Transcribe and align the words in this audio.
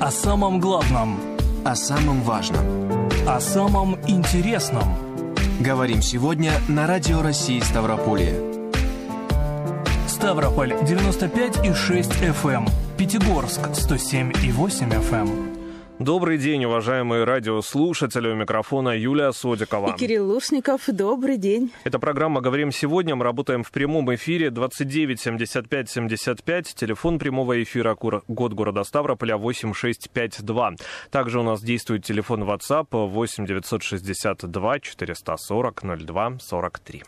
О 0.00 0.12
самом 0.12 0.60
главном. 0.60 1.18
О 1.64 1.74
самом 1.74 2.22
важном. 2.22 2.64
О 3.26 3.40
самом 3.40 3.98
интересном. 4.06 4.84
Говорим 5.58 6.02
сегодня 6.02 6.52
на 6.68 6.86
Радио 6.86 7.20
России 7.20 7.58
Ставрополье. 7.58 8.40
Ставрополь 10.06 10.72
95,6 10.72 12.32
FM. 12.42 12.70
Пятигорск 12.96 13.60
107,8 13.72 14.92
FM. 15.10 15.47
Добрый 15.98 16.38
день, 16.38 16.64
уважаемые 16.64 17.24
радиослушатели. 17.24 18.28
У 18.28 18.36
микрофона 18.36 18.96
Юлия 18.96 19.32
Содикова. 19.32 19.94
И 19.94 19.98
Кирилл 19.98 20.30
Лушников. 20.30 20.82
Добрый 20.86 21.38
день. 21.38 21.72
Это 21.82 21.98
программа 21.98 22.40
«Говорим 22.40 22.70
сегодня». 22.70 23.16
Мы 23.16 23.24
работаем 23.24 23.64
в 23.64 23.72
прямом 23.72 24.14
эфире 24.14 24.50
29 24.50 25.20
75 25.20 25.90
75. 25.90 26.74
Телефон 26.76 27.18
прямого 27.18 27.60
эфира 27.60 27.96
код 27.96 28.52
города 28.52 28.84
Ставрополя 28.84 29.36
8652. 29.38 30.74
Также 31.10 31.40
у 31.40 31.42
нас 31.42 31.62
действует 31.62 32.04
телефон 32.04 32.44
WhatsApp 32.44 32.86
8 32.92 33.44
962 33.44 34.78
440 34.78 35.82
02 35.98 36.38
43. 36.40 37.02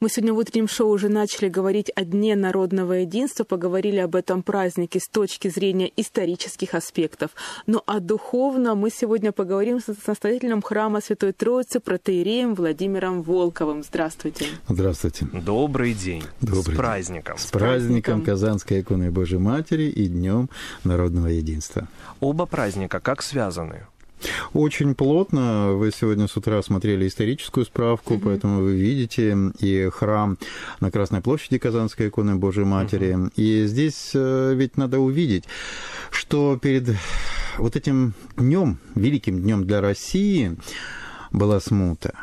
Мы 0.00 0.10
сегодня 0.10 0.34
в 0.34 0.38
утреннем 0.38 0.68
шоу 0.68 0.90
уже 0.90 1.08
начали 1.08 1.48
говорить 1.48 1.90
о 1.96 2.04
Дне 2.04 2.36
народного 2.36 2.92
единства, 2.92 3.44
поговорили 3.44 4.00
об 4.00 4.14
этом 4.14 4.42
празднике 4.42 5.00
с 5.00 5.08
точки 5.08 5.48
зрения 5.48 5.90
исторических 5.96 6.74
аспектов. 6.74 7.30
Но 7.66 7.82
о 7.86 8.00
духовном 8.00 8.33
мы 8.34 8.90
сегодня 8.90 9.30
поговорим 9.30 9.78
с 9.78 9.86
настоятелем 10.08 10.60
храма 10.60 11.00
Святой 11.00 11.32
Троицы 11.32 11.78
протеереем 11.78 12.56
Владимиром 12.56 13.22
Волковым. 13.22 13.84
Здравствуйте. 13.84 14.46
Здравствуйте. 14.68 15.28
Добрый 15.32 15.94
день. 15.94 16.24
Добрый 16.40 16.74
с 16.74 16.76
праздником. 16.76 17.38
С 17.38 17.46
праздником 17.46 18.22
Казанской 18.22 18.80
иконы 18.80 19.12
Божьей 19.12 19.38
Матери 19.38 19.84
и 19.84 20.08
Днем 20.08 20.50
народного 20.82 21.28
единства. 21.28 21.86
Оба 22.18 22.46
праздника 22.46 22.98
как 22.98 23.22
связаны? 23.22 23.86
Очень 24.52 24.96
плотно. 24.96 25.74
Вы 25.74 25.92
сегодня 25.92 26.26
с 26.26 26.36
утра 26.36 26.60
смотрели 26.62 27.06
историческую 27.06 27.64
справку, 27.64 28.14
mm-hmm. 28.14 28.22
поэтому 28.24 28.62
вы 28.62 28.74
видите 28.74 29.36
и 29.60 29.88
храм 29.90 30.38
на 30.80 30.90
Красной 30.90 31.20
площади 31.20 31.58
Казанской 31.58 32.08
иконы 32.08 32.34
Божьей 32.34 32.64
Матери. 32.64 33.14
Mm-hmm. 33.14 33.32
И 33.36 33.66
здесь 33.66 34.10
э, 34.14 34.54
ведь 34.56 34.76
надо 34.76 34.98
увидеть, 34.98 35.44
что 36.10 36.58
перед 36.60 36.96
вот 37.58 37.76
этим 37.76 38.14
днем, 38.36 38.78
великим 38.94 39.40
днем 39.40 39.66
для 39.66 39.80
России, 39.80 40.56
была 41.30 41.60
смута. 41.60 42.14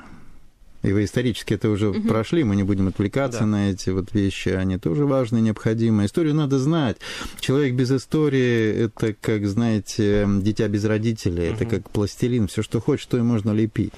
И 0.84 0.92
вы 0.94 1.04
исторически 1.04 1.54
это 1.54 1.70
уже 1.70 1.90
угу. 1.90 2.08
прошли, 2.08 2.44
мы 2.44 2.56
не 2.56 2.64
будем 2.64 2.88
отвлекаться 2.88 3.42
да. 3.42 3.46
на 3.46 3.72
эти 3.72 3.92
вот 3.92 4.14
вещи, 4.14 4.50
они 4.50 4.78
тоже 4.78 5.06
важны, 5.06 5.40
необходимы. 5.40 6.06
Историю 6.06 6.34
надо 6.34 6.58
знать. 6.58 6.98
Человек 7.40 7.76
без 7.76 7.92
истории– 7.92 8.86
это, 8.86 9.14
как, 9.14 9.46
знаете, 9.46 10.28
дитя 10.42 10.68
без 10.68 10.84
родителей, 10.86 11.50
угу. 11.50 11.56
это 11.56 11.66
как 11.66 11.90
пластилин, 11.92 12.48
все, 12.48 12.64
что 12.64 12.82
хочешь, 12.82 13.06
то 13.06 13.18
и 13.18 13.22
можно 13.22 13.52
лепить. 13.52 13.94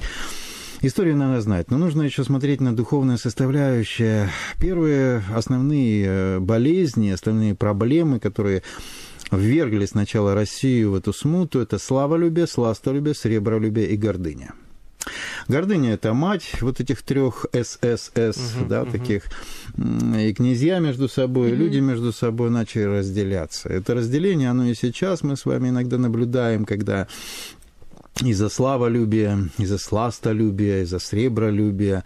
Историю 0.82 1.16
надо 1.16 1.40
знать, 1.40 1.72
но 1.72 1.78
нужно 1.78 2.02
еще 2.02 2.26
смотреть 2.26 2.60
на 2.60 2.76
духовное 2.76 3.16
составляющее. 3.16 4.30
Первые 4.60 5.24
основные 5.34 6.06
э, 6.06 6.40
болезни, 6.42 7.12
основные 7.12 7.56
проблемы, 7.56 8.20
которые 8.20 8.64
ввергли 9.38 9.86
сначала 9.86 10.34
Россию 10.34 10.92
в 10.92 10.96
эту 10.96 11.14
смуту, 11.14 11.60
это 11.60 11.78
славолюбие, 11.80 12.48
сластолюбие, 12.48 13.14
сребролюбие 13.14 13.88
и 13.88 13.98
гордыня. 13.98 14.54
Гордыня– 15.48 15.94
это 15.94 16.14
мать 16.14 16.62
вот 16.62 16.80
этих 16.80 17.02
трех 17.02 17.46
ССС, 17.52 18.56
угу, 18.56 18.66
да, 18.70 18.84
угу. 18.84 18.92
таких. 18.92 19.26
И 19.78 20.34
князья 20.34 20.80
между 20.80 21.10
собой, 21.10 21.50
угу. 21.50 21.58
люди 21.58 21.80
между 21.80 22.14
собой 22.14 22.50
начали 22.50 22.84
разделяться. 22.84 23.70
Это 23.70 23.96
разделение, 23.96 24.50
оно 24.50 24.66
и 24.66 24.74
сейчас 24.74 25.24
мы 25.24 25.36
с 25.36 25.46
вами 25.46 25.70
иногда 25.70 25.98
наблюдаем, 25.98 26.66
когда 26.66 27.08
из-за 28.22 28.50
славолюбия, 28.50 29.50
из-за 29.58 29.78
сластолюбия, 29.78 30.84
из-за 30.84 31.00
сребролюбия. 31.00 32.04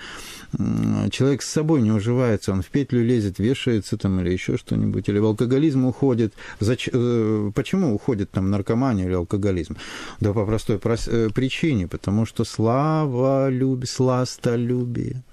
Человек 1.11 1.41
с 1.41 1.49
собой 1.49 1.81
не 1.81 1.91
уживается, 1.91 2.53
он 2.53 2.61
в 2.61 2.67
петлю 2.67 3.03
лезет, 3.03 3.39
вешается 3.39 3.97
там 3.97 4.19
или 4.21 4.31
еще 4.31 4.57
что-нибудь, 4.57 5.09
или 5.09 5.19
в 5.19 5.25
алкоголизм 5.25 5.85
уходит. 5.85 6.33
Зач... 6.59 6.89
Э, 6.91 7.51
почему 7.53 7.93
уходит 7.93 8.31
там 8.31 8.49
наркомания 8.49 9.05
или 9.05 9.13
алкоголизм? 9.13 9.75
Да 10.21 10.31
по 10.31 10.45
простой 10.45 10.79
э, 10.83 11.29
причине, 11.33 11.87
потому 11.87 12.25
что 12.25 12.45
славолюбие, 12.45 13.87
сластолюбие, 13.87 15.23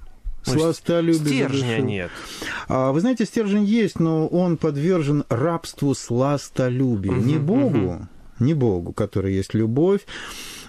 Сластолюбие. 0.44 1.46
Стержня 1.46 1.78
нет. 1.78 2.10
А, 2.68 2.92
вы 2.92 3.00
знаете, 3.00 3.24
стержень 3.24 3.64
есть, 3.64 3.98
но 3.98 4.26
он 4.26 4.58
подвержен 4.58 5.24
рабству 5.28 5.94
сластолюбию. 5.94 7.18
Угу, 7.18 7.24
не 7.24 7.38
Богу, 7.38 7.78
угу. 7.78 8.08
не 8.40 8.52
Богу, 8.52 8.92
который 8.92 9.34
есть 9.34 9.54
любовь, 9.54 10.02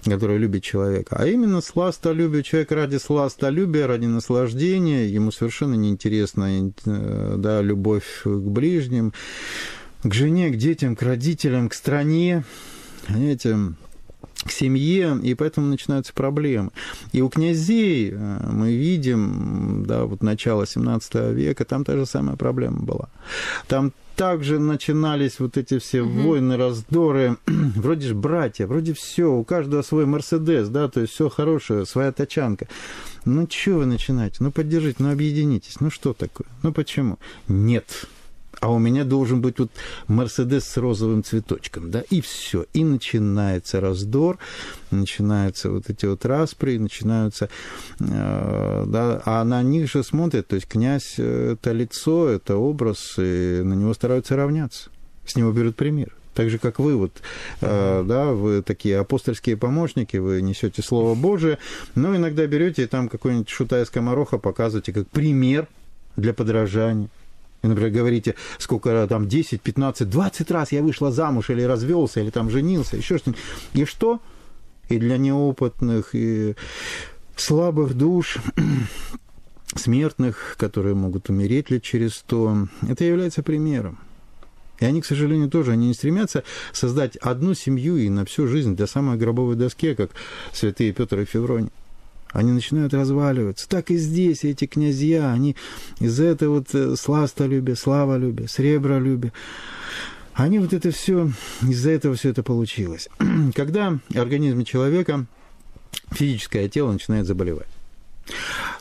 который 0.05 0.37
любит 0.37 0.63
человека, 0.63 1.17
а 1.19 1.25
именно 1.25 1.61
сластолюбие. 1.61 2.43
Человек 2.43 2.71
ради 2.71 2.97
сластолюбия, 2.97 3.87
ради 3.87 4.05
наслаждения, 4.05 5.07
ему 5.07 5.31
совершенно 5.31 5.73
неинтересна 5.73 6.71
э, 6.85 7.35
да, 7.37 7.61
любовь 7.61 8.21
к 8.23 8.27
ближним, 8.27 9.13
к 10.03 10.13
жене, 10.13 10.49
к 10.49 10.57
детям, 10.57 10.95
к 10.95 11.01
родителям, 11.01 11.69
к 11.69 11.73
стране. 11.73 12.43
Понимаете, 13.07 13.57
к 14.43 14.51
семье, 14.51 15.17
и 15.21 15.33
поэтому 15.33 15.67
начинаются 15.67 16.13
проблемы. 16.13 16.71
И 17.11 17.21
у 17.21 17.29
князей 17.29 18.11
э, 18.11 18.49
мы 18.51 18.73
видим, 18.73 19.85
да, 19.87 20.05
вот 20.05 20.21
начало 20.23 20.67
17 20.67 21.15
века, 21.33 21.65
там 21.65 21.83
та 21.83 21.95
же 21.95 22.05
самая 22.05 22.35
проблема 22.35 22.79
была. 22.79 23.09
Там 23.67 23.93
также 24.15 24.59
начинались 24.59 25.39
вот 25.39 25.57
эти 25.57 25.79
все 25.79 26.01
угу. 26.01 26.21
войны, 26.21 26.57
раздоры. 26.57 27.37
вроде 27.47 28.07
же 28.07 28.15
братья, 28.15 28.67
вроде 28.67 28.93
все, 28.93 29.31
у 29.31 29.43
каждого 29.43 29.81
свой 29.81 30.05
Мерседес, 30.05 30.69
да, 30.69 30.87
то 30.87 31.01
есть 31.01 31.13
все 31.13 31.29
хорошее, 31.29 31.85
своя 31.85 32.11
тачанка. 32.11 32.67
Ну, 33.25 33.47
что 33.49 33.71
вы 33.71 33.85
начинаете? 33.85 34.37
Ну, 34.39 34.51
поддержите, 34.51 34.97
ну, 34.99 35.11
объединитесь. 35.11 35.79
Ну, 35.79 35.89
что 35.89 36.13
такое? 36.13 36.47
Ну, 36.63 36.71
почему? 36.71 37.17
Нет 37.47 38.07
а 38.65 38.69
у 38.71 38.79
меня 38.79 39.03
должен 39.03 39.41
быть 39.41 39.59
вот 39.59 39.69
Мерседес 40.07 40.65
с 40.65 40.77
розовым 40.77 41.23
цветочком, 41.23 41.91
да, 41.91 42.01
и 42.09 42.19
все. 42.19 42.65
И 42.73 42.83
начинается 42.83 43.79
раздор, 43.79 44.39
начинаются 44.89 45.69
вот 45.69 45.87
эти 45.91 46.07
вот 46.07 46.25
распри, 46.25 46.77
начинаются, 46.77 47.47
э, 47.99 48.83
да, 48.87 49.21
а 49.23 49.43
на 49.43 49.61
них 49.61 49.87
же 49.87 50.01
смотрят, 50.01 50.47
то 50.47 50.55
есть 50.55 50.67
князь 50.67 51.13
э,– 51.19 51.51
это 51.53 51.73
лицо, 51.73 52.27
это 52.27 52.55
образ, 52.55 53.13
и 53.19 53.61
на 53.63 53.75
него 53.75 53.93
стараются 53.93 54.35
равняться, 54.35 54.89
с 55.27 55.35
него 55.35 55.51
берут 55.51 55.75
пример. 55.75 56.15
Так 56.33 56.49
же, 56.49 56.57
как 56.57 56.79
вы, 56.79 56.95
вот, 56.95 57.21
э, 57.61 58.03
да, 58.03 58.31
вы 58.31 58.63
такие 58.63 58.97
апостольские 58.97 59.57
помощники, 59.57 60.17
вы 60.17 60.41
несете 60.41 60.81
Слово 60.81 61.13
Божие, 61.13 61.59
но 61.93 62.15
иногда 62.15 62.47
берете 62.47 62.85
и 62.85 62.87
там 62.87 63.09
какой-нибудь 63.09 63.47
шута 63.47 63.83
из 63.83 63.91
комароха 63.91 64.39
показываете 64.39 64.91
как 64.91 65.07
пример 65.09 65.67
для 66.17 66.33
подражания. 66.33 67.09
Вы, 67.65 67.69
например, 67.69 67.91
говорите, 67.91 68.35
сколько 68.59 69.07
там, 69.07 69.27
10, 69.27 69.59
15, 69.59 70.07
20 70.07 70.51
раз 70.51 70.71
я 70.71 70.83
вышла 70.83 71.11
замуж 71.11 71.49
или 71.49 71.63
развелся, 71.63 72.19
или 72.19 72.29
там 72.29 72.51
женился, 72.51 72.95
еще 72.95 73.17
что-нибудь. 73.17 73.41
И 73.73 73.85
что? 73.85 74.21
И 74.87 74.99
для 74.99 75.17
неопытных, 75.17 76.13
и 76.13 76.55
слабых 77.35 77.95
душ, 77.95 78.37
смертных, 79.75 80.57
которые 80.59 80.93
могут 80.93 81.31
умереть 81.31 81.71
лет 81.71 81.81
через 81.81 82.17
сто, 82.17 82.67
это 82.87 83.03
является 83.03 83.41
примером. 83.41 83.97
И 84.79 84.85
они, 84.85 85.01
к 85.01 85.05
сожалению, 85.07 85.49
тоже 85.49 85.71
они 85.71 85.87
не 85.87 85.95
стремятся 85.95 86.43
создать 86.71 87.15
одну 87.15 87.55
семью 87.55 87.97
и 87.97 88.09
на 88.09 88.25
всю 88.25 88.45
жизнь 88.45 88.75
для 88.75 88.85
самой 88.85 89.17
гробовой 89.17 89.55
доски, 89.55 89.95
как 89.95 90.11
святые 90.53 90.93
Петр 90.93 91.21
и 91.21 91.25
Февроний 91.25 91.71
они 92.35 92.51
начинают 92.51 92.93
разваливаться. 92.93 93.67
Так 93.67 93.91
и 93.91 93.97
здесь 93.97 94.43
эти 94.43 94.67
князья, 94.67 95.31
они 95.31 95.55
из-за 95.99 96.25
этого 96.25 96.55
вот 96.55 96.75
э, 96.75 96.95
сластолюбия, 96.97 97.75
славолюбия, 97.75 98.47
сребролюбия, 98.47 99.31
они 100.33 100.59
вот 100.59 100.73
это 100.73 100.91
все, 100.91 101.31
из-за 101.61 101.91
этого 101.91 102.15
все 102.15 102.29
это 102.29 102.43
получилось. 102.43 103.07
Когда 103.55 103.97
организм 104.13 104.65
человека, 104.65 105.25
физическое 106.11 106.67
тело 106.67 106.91
начинает 106.91 107.25
заболевать. 107.25 107.69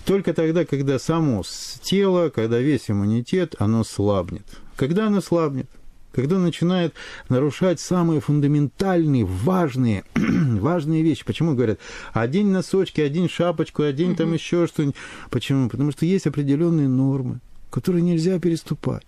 Только 0.04 0.34
тогда, 0.34 0.64
когда 0.64 0.98
само 0.98 1.44
тело, 1.82 2.30
когда 2.30 2.58
весь 2.58 2.90
иммунитет, 2.90 3.54
оно 3.60 3.84
слабнет. 3.84 4.46
Когда 4.74 5.06
оно 5.06 5.20
слабнет? 5.20 5.68
Когда 6.14 6.38
начинает 6.38 6.94
нарушать 7.28 7.80
самые 7.80 8.20
фундаментальные, 8.20 9.24
важные, 9.24 10.04
важные 10.14 11.02
вещи. 11.02 11.24
Почему 11.24 11.54
говорят, 11.54 11.80
одень 12.12 12.50
носочки, 12.50 13.00
одень 13.00 13.28
шапочку, 13.28 13.82
одень 13.82 14.10
угу. 14.10 14.18
там 14.18 14.32
еще 14.32 14.66
что-нибудь. 14.66 14.96
Почему? 15.30 15.68
Потому 15.68 15.90
что 15.90 16.06
есть 16.06 16.26
определенные 16.26 16.88
нормы, 16.88 17.40
которые 17.70 18.02
нельзя 18.02 18.38
переступать. 18.38 19.02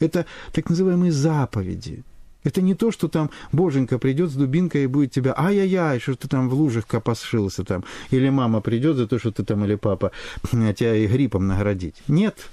Это 0.00 0.26
так 0.52 0.68
называемые 0.68 1.12
заповеди. 1.12 2.04
Это 2.42 2.60
не 2.60 2.74
то, 2.74 2.90
что 2.90 3.08
там 3.08 3.30
боженька 3.52 3.98
придет 3.98 4.30
с 4.30 4.34
дубинкой 4.34 4.84
и 4.84 4.86
будет 4.86 5.12
тебя, 5.12 5.34
ай-яй-яй, 5.36 5.98
что 5.98 6.14
ты 6.14 6.28
там 6.28 6.50
в 6.50 6.54
лужах 6.54 6.86
копошился 6.86 7.64
там. 7.64 7.84
Или 8.10 8.28
мама 8.28 8.60
придет 8.60 8.96
за 8.96 9.06
то, 9.06 9.18
что 9.18 9.32
ты 9.32 9.44
там, 9.44 9.64
или 9.64 9.76
папа 9.76 10.12
тебя 10.50 10.94
и 10.94 11.06
гриппом 11.06 11.46
наградить. 11.46 11.96
Нет. 12.06 12.50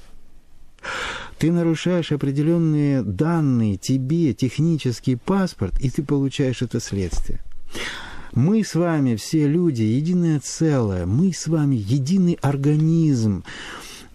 Ты 1.38 1.52
нарушаешь 1.52 2.12
определенные 2.12 3.02
данные 3.02 3.78
тебе, 3.78 4.34
технический 4.34 5.16
паспорт, 5.16 5.80
и 5.80 5.90
ты 5.90 6.04
получаешь 6.04 6.62
это 6.62 6.80
следствие. 6.80 7.40
Мы 8.34 8.64
с 8.64 8.76
вами 8.76 9.16
все 9.16 9.48
люди, 9.48 9.82
единое 9.82 10.40
целое, 10.40 11.06
мы 11.06 11.34
с 11.34 11.48
вами 11.48 11.76
единый 11.76 12.38
организм. 12.42 13.44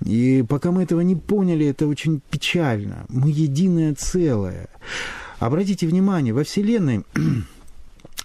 И 0.04 0.44
пока 0.48 0.72
мы 0.72 0.82
этого 0.82 1.00
не 1.00 1.16
поняли, 1.16 1.66
это 1.66 1.86
очень 1.86 2.20
печально. 2.30 3.06
Мы 3.08 3.30
единое 3.30 3.94
целое. 3.94 4.68
Обратите 5.38 5.86
внимание, 5.86 6.32
во 6.32 6.44
Вселенной 6.44 7.04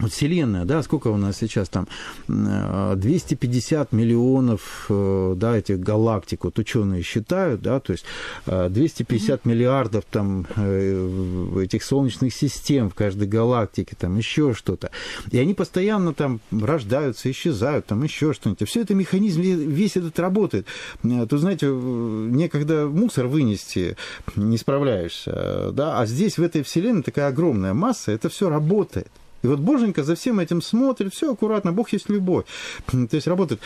вот 0.02 0.12
Вселенная, 0.12 0.66
да, 0.66 0.82
сколько 0.82 1.08
у 1.10 1.18
нас 1.18 1.38
сейчас 1.38 1.70
там, 1.70 1.88
250 2.28 3.88
э, 3.92 3.96
миллионов, 3.96 4.88
э, 4.90 5.34
да, 5.38 5.58
этих 5.58 5.80
галактик, 5.80 6.44
вот 6.44 6.58
ученые 6.58 7.04
считают, 7.04 7.62
да, 7.62 7.80
то 7.80 7.94
есть 7.94 8.06
250 8.46 9.42
mm-hmm. 9.42 9.50
миллиардов 9.50 10.04
там 10.10 10.48
э, 10.56 11.62
этих 11.64 11.84
солнечных 11.84 12.34
систем 12.34 12.90
в 12.90 12.96
каждой 12.96 13.28
галактике, 13.28 13.96
там 13.98 14.18
еще 14.18 14.54
что-то. 14.54 14.92
И 15.30 15.38
они 15.38 15.54
постоянно 15.54 16.14
там 16.14 16.40
рождаются, 16.52 17.30
исчезают, 17.30 17.86
там 17.86 18.04
еще 18.04 18.34
что-нибудь. 18.34 18.68
Все 18.68 18.82
это 18.82 18.96
механизм 18.96 19.42
весь 19.42 19.98
этот 19.98 20.18
работает. 20.20 20.66
Тут, 21.04 21.40
знаете, 21.40 21.68
некогда 21.68 22.88
мусор 22.88 23.28
вынести 23.28 23.98
не 24.36 24.58
справляешься, 24.58 25.72
да, 25.74 26.00
а 26.00 26.06
здесь 26.06 26.38
в 26.38 26.44
этой 26.44 26.64
Вселенной 26.64 27.04
такая 27.04 27.28
огромная 27.28 27.74
масса, 27.74 28.12
это 28.12 28.30
все 28.30 28.50
работает. 28.50 29.12
И 29.44 29.48
вот 29.48 29.60
Боженька 29.60 30.04
за 30.04 30.16
всем 30.16 30.40
этим 30.40 30.62
смотрит, 30.62 31.14
все 31.14 31.34
аккуратно, 31.34 31.72
Бог 31.72 31.92
есть 31.94 32.10
любовь. 32.10 32.46
То 32.88 33.08
есть 33.12 33.28
работает. 33.28 33.62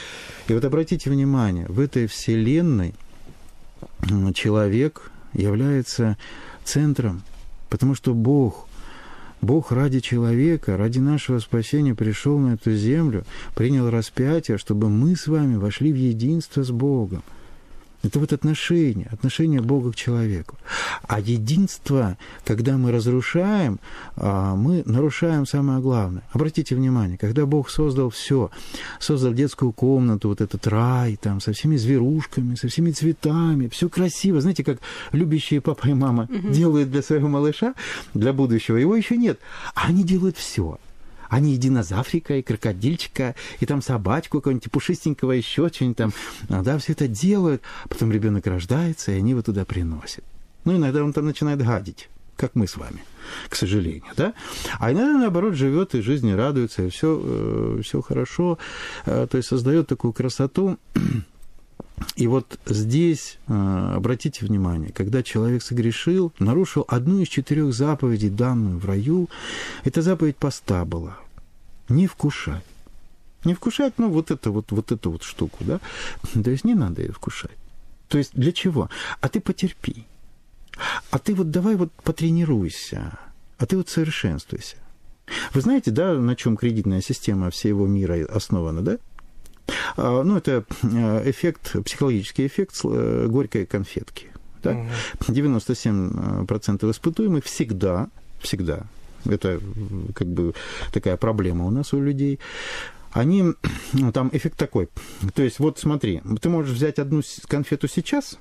И 0.47 0.53
вот 0.53 0.63
обратите 0.63 1.09
внимание, 1.09 1.65
в 1.67 1.79
этой 1.79 2.07
вселенной 2.07 2.93
человек 4.33 5.11
является 5.33 6.17
центром, 6.63 7.23
потому 7.69 7.95
что 7.95 8.13
Бог, 8.13 8.67
Бог 9.41 9.71
ради 9.71 9.99
человека, 9.99 10.77
ради 10.77 10.99
нашего 10.99 11.39
спасения 11.39 11.93
пришел 11.93 12.39
на 12.39 12.53
эту 12.53 12.73
землю, 12.73 13.25
принял 13.53 13.89
распятие, 13.89 14.57
чтобы 14.57 14.89
мы 14.89 15.15
с 15.15 15.27
вами 15.27 15.55
вошли 15.55 15.91
в 15.91 15.97
единство 15.97 16.63
с 16.63 16.71
Богом. 16.71 17.23
Это 18.05 18.19
вот 18.19 18.33
отношение, 18.33 19.07
отношение 19.11 19.61
Бога 19.61 19.91
к 19.91 19.95
человеку. 19.95 20.57
А 21.07 21.19
единство, 21.19 22.17
когда 22.45 22.77
мы 22.77 22.91
разрушаем, 22.91 23.79
а, 24.15 24.55
мы 24.55 24.83
нарушаем 24.85 25.47
самое 25.47 25.79
главное. 25.79 26.21
Обратите 26.31 26.75
внимание, 26.75 27.17
когда 27.17 27.47
Бог 27.47 27.69
создал 27.69 28.11
все, 28.11 28.51
создал 28.99 29.33
детскую 29.33 29.71
комнату, 29.71 30.29
вот 30.29 30.39
этот 30.39 30.67
рай, 30.67 31.17
там, 31.19 31.41
со 31.41 31.51
всеми 31.53 31.77
зверушками, 31.77 32.53
со 32.55 32.67
всеми 32.67 32.91
цветами, 32.91 33.69
все 33.69 33.89
красиво. 33.89 34.39
Знаете, 34.39 34.63
как 34.63 34.79
любящие 35.11 35.61
папа 35.61 35.87
и 35.87 35.93
мама 35.93 36.29
угу. 36.31 36.49
делают 36.49 36.91
для 36.91 37.01
своего 37.01 37.27
малыша, 37.27 37.73
для 38.13 38.33
будущего, 38.33 38.77
его 38.77 38.95
еще 38.95 39.17
нет. 39.17 39.39
А 39.73 39.87
они 39.87 40.03
делают 40.03 40.37
все. 40.37 40.77
Они 41.29 41.55
и 41.55 41.57
динозаврика, 41.57 42.37
и 42.37 42.41
крокодильчика, 42.41 43.35
и 43.59 43.65
там 43.65 43.81
собачку 43.81 44.39
какого-нибудь 44.39 44.71
пушистенького, 44.71 45.31
еще 45.33 45.69
что-нибудь 45.69 45.97
там. 45.97 46.13
А, 46.49 46.61
да, 46.61 46.77
все 46.77 46.93
это 46.93 47.07
делают. 47.07 47.61
Потом 47.89 48.11
ребенок 48.11 48.45
рождается, 48.47 49.11
и 49.11 49.17
они 49.17 49.31
его 49.31 49.41
туда 49.41 49.65
приносят. 49.65 50.23
Ну, 50.63 50.75
иногда 50.77 51.03
он 51.03 51.13
там 51.13 51.25
начинает 51.25 51.61
гадить 51.61 52.09
как 52.37 52.55
мы 52.55 52.67
с 52.67 52.75
вами, 52.75 53.01
к 53.49 53.55
сожалению, 53.55 54.11
да? 54.17 54.33
А 54.79 54.91
иногда, 54.91 55.17
наоборот, 55.17 55.55
живет 55.55 55.95
и 55.95 56.01
жизни 56.01 56.33
радуется, 56.33 56.83
и 56.83 56.89
все, 56.89 57.21
э, 57.23 57.81
все 57.81 58.01
хорошо, 58.01 58.57
э, 59.05 59.27
то 59.29 59.37
есть 59.37 59.47
создает 59.47 59.87
такую 59.87 60.13
красоту. 60.13 60.77
И 62.15 62.27
вот 62.27 62.59
здесь, 62.65 63.37
э, 63.47 63.93
обратите 63.95 64.45
внимание, 64.45 64.91
когда 64.91 65.23
человек 65.23 65.63
согрешил, 65.63 66.33
нарушил 66.39 66.85
одну 66.87 67.19
из 67.19 67.27
четырех 67.27 67.73
заповедей, 67.73 68.29
данную 68.29 68.77
в 68.77 68.85
раю, 68.85 69.29
эта 69.83 70.01
заповедь 70.01 70.37
поста 70.37 70.85
была 70.85 71.17
не 71.89 72.07
вкушать. 72.07 72.63
Не 73.43 73.53
вкушать, 73.53 73.93
ну, 73.97 74.09
вот 74.09 74.31
это 74.31 74.51
вот, 74.51 74.71
вот 74.71 74.91
эту 74.91 75.11
вот 75.11 75.23
штуку, 75.23 75.63
да? 75.63 75.79
То 76.43 76.49
есть 76.49 76.63
не 76.63 76.73
надо 76.73 77.01
ее 77.01 77.11
вкушать. 77.11 77.57
То 78.07 78.17
есть 78.17 78.31
для 78.33 78.51
чего? 78.51 78.89
А 79.21 79.29
ты 79.29 79.39
потерпи. 79.39 80.05
А 81.11 81.19
ты 81.19 81.35
вот 81.35 81.51
давай 81.51 81.75
вот 81.75 81.91
потренируйся. 81.91 83.17
А 83.57 83.65
ты 83.65 83.77
вот 83.77 83.89
совершенствуйся. 83.89 84.77
Вы 85.53 85.61
знаете, 85.61 85.91
да, 85.91 86.13
на 86.13 86.35
чем 86.35 86.57
кредитная 86.57 87.01
система 87.01 87.49
всего 87.49 87.87
мира 87.87 88.25
основана, 88.25 88.81
да? 88.81 88.97
А, 89.97 90.23
ну, 90.23 90.37
это 90.37 90.65
э, 90.83 91.29
эффект, 91.29 91.75
психологический 91.83 92.47
эффект 92.47 92.79
э, 92.83 93.27
горькой 93.27 93.65
конфетки. 93.65 94.27
Да? 94.63 94.85
97% 95.19 96.91
испытуемых 96.91 97.43
всегда, 97.45 98.09
всегда 98.39 98.87
это 99.31 99.59
как 100.13 100.27
бы 100.27 100.53
такая 100.91 101.17
проблема 101.17 101.65
у 101.65 101.71
нас 101.71 101.93
у 101.93 102.01
людей. 102.01 102.39
Они, 103.11 103.45
ну, 103.93 104.11
там 104.11 104.29
эффект 104.33 104.57
такой. 104.57 104.89
То 105.33 105.41
есть, 105.41 105.59
вот 105.59 105.79
смотри, 105.79 106.21
ты 106.41 106.49
можешь 106.49 106.75
взять 106.75 106.99
одну 106.99 107.21
конфету 107.47 107.87
сейчас, 107.87 108.37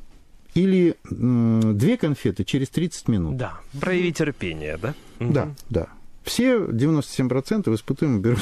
или 0.55 0.97
две 1.11 1.97
конфеты 1.97 2.45
через 2.45 2.69
30 2.71 3.09
минут. 3.09 3.37
Да, 3.37 3.61
прояви 3.81 4.13
терпение, 4.13 4.77
да? 4.77 4.95
Да, 5.21 5.55
да. 5.71 5.89
Все 6.25 6.57
97% 6.57 7.75
испытуемых 7.75 8.21
берут 8.23 8.41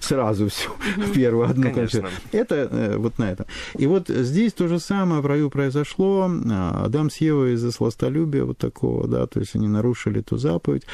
сразу 0.00 0.48
всю 0.48 0.70
первую 1.14 1.48
одну 1.48 1.72
конфету. 1.72 2.08
Это 2.32 2.68
э, 2.70 2.96
вот 2.96 3.18
на 3.18 3.30
этом. 3.30 3.46
И 3.76 3.86
вот 3.86 4.08
здесь 4.08 4.52
то 4.52 4.68
же 4.68 4.78
самое 4.78 5.20
в 5.20 5.26
раю 5.26 5.50
произошло. 5.50 6.30
Адам 6.50 7.10
с 7.10 7.18
Евой 7.18 7.54
из-за 7.54 7.72
сластолюбия 7.72 8.44
вот 8.44 8.58
такого, 8.58 9.08
да, 9.08 9.26
то 9.26 9.40
есть 9.40 9.54
они 9.54 9.68
нарушили 9.68 10.20
эту 10.20 10.36
заповедь 10.36 10.84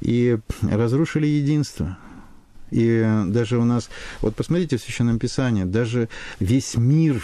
и 0.00 0.38
разрушили 0.62 1.26
единство. 1.26 1.98
И 2.70 3.06
даже 3.26 3.58
у 3.58 3.64
нас, 3.64 3.88
вот 4.20 4.34
посмотрите 4.34 4.76
в 4.76 4.80
Священном 4.80 5.18
Писании, 5.18 5.64
даже 5.64 6.08
весь 6.38 6.76
мир 6.76 7.22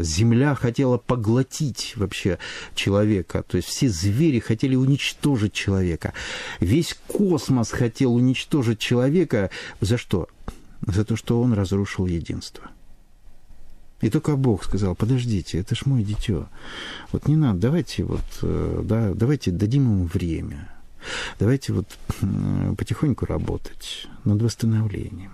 земля 0.00 0.54
хотела 0.54 0.98
поглотить 0.98 1.94
вообще 1.96 2.38
человека, 2.74 3.42
то 3.42 3.56
есть 3.56 3.68
все 3.68 3.88
звери 3.88 4.38
хотели 4.38 4.74
уничтожить 4.74 5.52
человека, 5.52 6.12
весь 6.60 6.96
космос 7.06 7.70
хотел 7.70 8.14
уничтожить 8.14 8.78
человека. 8.78 9.50
За 9.80 9.96
что? 9.96 10.28
За 10.86 11.04
то, 11.04 11.16
что 11.16 11.40
он 11.40 11.52
разрушил 11.52 12.06
единство. 12.06 12.70
И 14.00 14.10
только 14.10 14.36
Бог 14.36 14.64
сказал, 14.64 14.96
подождите, 14.96 15.58
это 15.58 15.76
ж 15.76 15.86
мой 15.86 16.02
дитё. 16.02 16.48
Вот 17.12 17.28
не 17.28 17.36
надо, 17.36 17.60
давайте 17.60 18.02
вот, 18.02 18.24
э, 18.42 18.82
да, 18.84 19.14
давайте 19.14 19.52
дадим 19.52 19.84
ему 19.84 20.04
время. 20.06 20.68
Давайте 21.38 21.72
вот 21.72 21.86
потихоньку 22.76 23.26
работать 23.26 24.08
над 24.24 24.42
восстановлением. 24.42 25.32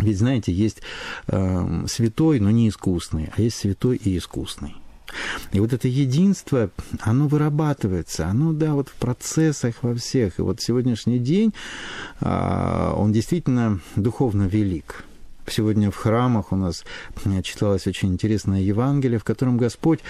Ведь, 0.00 0.18
знаете, 0.18 0.52
есть 0.52 0.82
э, 1.26 1.84
святой, 1.86 2.40
но 2.40 2.50
не 2.50 2.68
искусный, 2.68 3.30
а 3.36 3.40
есть 3.40 3.56
святой 3.56 3.96
и 3.96 4.16
искусный. 4.16 4.74
И 5.52 5.60
вот 5.60 5.72
это 5.72 5.88
единство, 5.88 6.70
оно 7.00 7.26
вырабатывается, 7.26 8.28
оно, 8.28 8.52
да, 8.52 8.74
вот 8.74 8.88
в 8.88 8.94
процессах 8.94 9.74
во 9.82 9.94
всех. 9.94 10.38
И 10.38 10.42
вот 10.42 10.60
сегодняшний 10.60 11.18
день, 11.18 11.52
э, 12.20 12.92
он 12.96 13.12
действительно 13.12 13.80
духовно 13.96 14.44
велик. 14.44 15.04
Сегодня 15.46 15.90
в 15.90 15.96
храмах 15.96 16.52
у 16.52 16.56
нас 16.56 16.84
читалось 17.42 17.86
очень 17.86 18.12
интересное 18.12 18.60
Евангелие, 18.60 19.18
в 19.18 19.24
котором 19.24 19.58
Господь, 19.58 20.00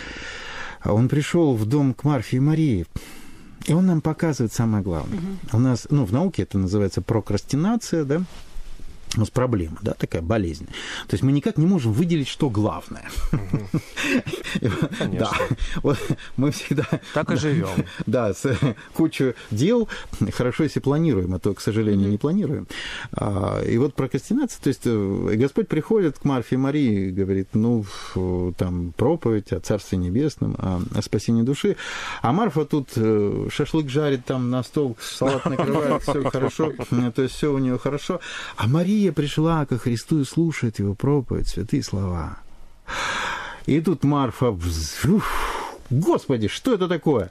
Он 0.84 1.08
пришел 1.08 1.54
в 1.54 1.64
дом 1.66 1.94
к 1.94 2.04
Марфе 2.04 2.36
и 2.36 2.40
Марии, 2.40 2.86
и 3.64 3.72
Он 3.72 3.86
нам 3.86 4.00
показывает 4.02 4.52
самое 4.52 4.82
главное. 4.82 5.18
Угу. 5.18 5.56
У 5.56 5.58
нас, 5.58 5.86
ну, 5.88 6.04
в 6.04 6.12
науке 6.12 6.42
это 6.42 6.58
называется 6.58 7.00
прокрастинация, 7.00 8.04
да, 8.04 8.22
у 9.16 9.20
нас 9.20 9.30
проблема, 9.30 9.78
да, 9.82 9.94
такая 9.94 10.22
болезнь. 10.22 10.66
То 11.08 11.14
есть 11.14 11.24
мы 11.24 11.32
никак 11.32 11.58
не 11.58 11.66
можем 11.66 11.92
выделить, 11.92 12.28
что 12.28 12.50
главное. 12.50 13.08
Да, 15.00 15.32
вот 15.82 15.98
мы 16.36 16.50
всегда... 16.50 16.86
Так 17.14 17.30
и 17.32 17.36
живем. 17.36 17.68
Да, 18.06 18.32
с 18.32 18.56
кучу 18.94 19.34
дел, 19.50 19.88
хорошо, 20.32 20.64
если 20.64 20.80
планируем, 20.80 21.34
а 21.34 21.38
то, 21.38 21.54
к 21.54 21.60
сожалению, 21.60 22.10
не 22.10 22.18
планируем. 22.18 22.66
А, 23.12 23.62
и 23.62 23.78
вот 23.78 23.94
прокрастинация, 23.94 24.62
то 24.62 24.68
есть 24.68 24.82
э, 24.84 25.34
Господь 25.34 25.68
приходит 25.68 26.18
к 26.18 26.24
Марфе 26.24 26.56
и 26.56 26.58
Марии 26.58 27.08
и 27.08 27.10
говорит, 27.10 27.48
ну, 27.54 27.84
там, 28.56 28.92
проповедь 28.96 29.52
о 29.52 29.60
Царстве 29.60 29.98
Небесном, 29.98 30.54
о, 30.58 30.82
о 30.94 31.02
спасении 31.02 31.42
души, 31.42 31.76
а 32.22 32.32
Марфа 32.32 32.64
тут 32.64 32.90
э, 32.96 33.48
шашлык 33.50 33.88
жарит, 33.88 34.24
там 34.24 34.50
на 34.50 34.62
стол 34.62 34.96
салат 35.00 35.44
накрывает, 35.46 36.02
все 36.02 36.22
хорошо, 36.30 36.72
то 37.14 37.22
есть 37.22 37.34
все 37.34 37.52
у 37.52 37.58
нее 37.58 37.78
хорошо, 37.78 38.20
а 38.56 38.66
Мария 38.66 38.99
Мария 39.00 39.12
пришла 39.12 39.64
ко 39.64 39.78
Христу 39.78 40.20
и 40.20 40.24
слушает 40.24 40.78
его 40.78 40.94
проповедь, 40.94 41.48
святые 41.48 41.82
слова. 41.82 42.36
И 43.64 43.80
тут 43.80 44.04
Марфа, 44.04 44.50
уф, 44.50 45.80
Господи, 45.88 46.48
что 46.48 46.74
это 46.74 46.86
такое? 46.86 47.30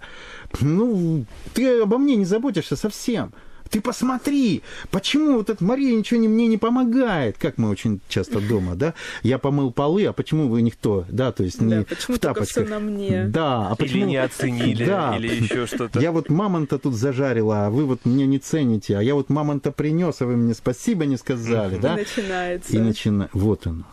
Ну, 0.61 1.25
ты 1.53 1.81
обо 1.81 1.99
мне 1.99 2.15
не 2.15 2.25
заботишься 2.25 2.75
совсем. 2.75 3.33
Ты 3.69 3.81
посмотри, 3.81 4.63
почему 4.89 5.33
вот 5.33 5.49
эта 5.49 5.63
Мария 5.63 5.95
ничего 5.95 6.19
не, 6.19 6.27
мне 6.27 6.47
не 6.47 6.57
помогает, 6.57 7.38
как 7.38 7.57
мы 7.57 7.69
очень 7.69 8.01
часто 8.09 8.39
дома, 8.39 8.75
да? 8.75 8.95
Я 9.21 9.38
помыл 9.38 9.71
полы, 9.71 10.05
а 10.05 10.13
почему 10.13 10.47
вы 10.47 10.63
никто, 10.63 11.05
да, 11.09 11.31
то 11.31 11.43
есть 11.43 11.61
не 11.61 11.75
да, 11.75 11.83
почему 11.83 12.17
в 12.17 12.19
тапочках. 12.19 12.65
Все 12.65 12.73
на 12.73 12.79
мне. 12.79 13.25
Да, 13.27 13.69
а 13.69 13.75
почему... 13.75 14.01
Или 14.01 14.05
не 14.05 14.17
оценили, 14.17 14.85
да. 14.85 15.15
или 15.17 15.27
еще 15.27 15.67
что-то. 15.67 15.99
Я 15.99 16.11
вот 16.11 16.29
мамонта 16.29 16.79
тут 16.79 16.95
зажарила, 16.95 17.67
а 17.67 17.69
вы 17.69 17.85
вот 17.85 18.05
мне 18.05 18.25
не 18.25 18.39
цените, 18.39 18.97
а 18.97 19.03
я 19.03 19.13
вот 19.13 19.29
мамонта 19.29 19.71
принес, 19.71 20.21
а 20.21 20.25
вы 20.25 20.35
мне 20.35 20.55
спасибо 20.55 21.05
не 21.05 21.17
сказали, 21.17 21.77
да? 21.77 21.93
И 21.95 21.99
начинается. 21.99 22.73
И 22.73 22.79
начинается. 22.79 23.38
Вот 23.38 23.67
оно. 23.67 23.83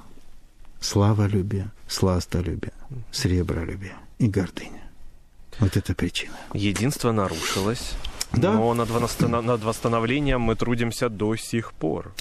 Славолюбие, 0.81 1.71
сластолюбие, 1.89 2.73
сребролюбие 3.11 3.97
и 4.19 4.27
гордыня. 4.27 4.83
Вот 5.59 5.77
это 5.77 5.95
причина. 5.95 6.37
Единство 6.55 7.13
нарушилось. 7.13 7.95
Да. 8.33 8.53
Но 8.55 8.75
над, 8.75 8.91
восстанов... 8.91 9.45
над 9.45 9.63
восстановлением 9.63 10.41
мы 10.41 10.57
трудимся 10.57 11.09
до 11.09 11.37
сих 11.37 11.73
пор. 11.73 12.15